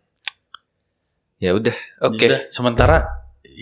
ya 1.39 1.51
udah 1.53 1.77
oke 2.03 2.17
Udah, 2.19 2.41
sementara 2.49 2.97
ya 2.97 3.05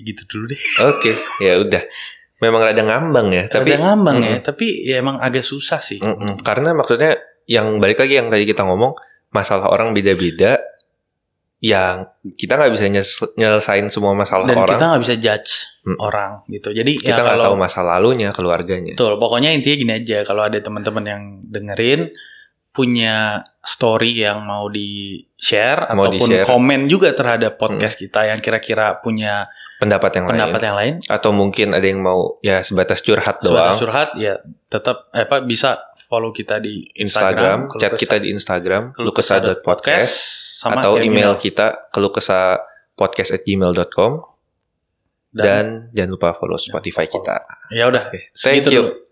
gitu 0.03 0.23
dulu 0.27 0.51
deh. 0.51 0.61
Oke 0.91 1.13
ya 1.39 1.61
udah. 1.61 1.83
Memang 2.43 2.61
rada 2.67 2.83
ngambang 2.83 3.29
ya 3.31 3.45
tapi 3.47 3.73
tapi 3.73 3.81
ngambang 3.81 4.19
ya 4.21 4.37
Mm-mm. 4.37 4.45
tapi 4.45 4.67
ya 4.83 4.99
emang 4.99 5.17
agak 5.19 5.47
susah 5.47 5.79
sih. 5.79 6.03
Mm-mm. 6.03 6.43
karena 6.43 6.75
maksudnya 6.75 7.15
yang 7.47 7.79
balik 7.79 8.01
lagi 8.01 8.19
yang 8.19 8.29
tadi 8.29 8.45
kita 8.45 8.65
ngomong 8.65 8.93
masalah 9.31 9.71
orang 9.71 9.93
beda-beda 9.93 10.59
yang 11.59 12.05
kita 12.37 12.61
nggak 12.61 12.73
bisa 12.77 12.85
nyelesain 13.35 13.89
semua 13.89 14.13
masalah 14.13 14.45
dan 14.45 14.61
orang. 14.61 14.77
kita 14.77 14.85
nggak 14.85 15.03
bisa 15.03 15.15
judge 15.17 15.53
Mm. 15.85 16.01
orang 16.01 16.41
gitu. 16.49 16.73
Jadi 16.73 16.97
kita 16.97 17.13
ya 17.13 17.21
nggak 17.21 17.37
kalau 17.41 17.45
tahu 17.53 17.57
masa 17.61 17.81
lalunya 17.85 18.33
keluarganya. 18.33 18.97
Betul 18.97 19.21
pokoknya 19.21 19.53
intinya 19.53 19.77
gini 19.77 19.93
aja. 20.01 20.25
Kalau 20.25 20.41
ada 20.45 20.57
teman-teman 20.57 21.05
yang 21.05 21.23
dengerin 21.45 22.09
punya 22.75 23.47
story 23.63 24.19
yang 24.19 24.43
mau 24.43 24.67
di 24.67 25.23
share 25.39 25.95
Mau 25.95 26.11
ataupun 26.11 26.27
di-share. 26.27 26.47
komen 26.51 26.91
juga 26.91 27.15
terhadap 27.15 27.55
podcast 27.55 27.95
kita 27.95 28.27
yang 28.27 28.43
kira-kira 28.43 28.99
punya 28.99 29.47
pendapat 29.79 30.11
yang 30.19 30.27
pendapat 30.27 30.59
lain 30.59 30.67
yang 30.67 30.77
lain 30.77 30.95
atau 31.07 31.31
mungkin 31.31 31.71
ada 31.71 31.87
yang 31.87 32.03
mau 32.03 32.43
ya 32.43 32.67
sebatas 32.67 32.99
curhat 32.99 33.39
Sebatas 33.41 33.47
doang 33.47 33.79
curhat 33.79 34.11
ya 34.19 34.43
tetap 34.67 35.07
eh, 35.15 35.23
apa 35.23 35.47
bisa 35.47 35.95
follow 36.11 36.35
kita 36.35 36.59
di 36.59 36.83
Instagram, 36.99 37.71
Instagram, 37.71 37.81
chat 37.81 37.93
kita 37.95 38.17
di 38.19 38.29
Instagram, 38.35 38.83
kelukesa.podcast 38.93 40.13
sama 40.61 40.83
atau 40.83 40.99
kirim 40.99 41.15
email 41.15 41.33
kita 41.39 41.89
kelukesa 41.95 42.59
podcast 42.95 43.39
at 43.39 43.43
gmail.com 43.47 44.13
dan, 45.35 45.43
dan 45.43 45.67
jangan 45.95 46.11
lupa 46.15 46.29
follow 46.35 46.59
Spotify 46.59 47.07
kita. 47.07 47.39
ya 47.71 47.87
udah 47.87 48.11
Thank 48.11 48.35
Segitu 48.35 48.71
you. 48.71 48.83
dulu. 48.83 49.04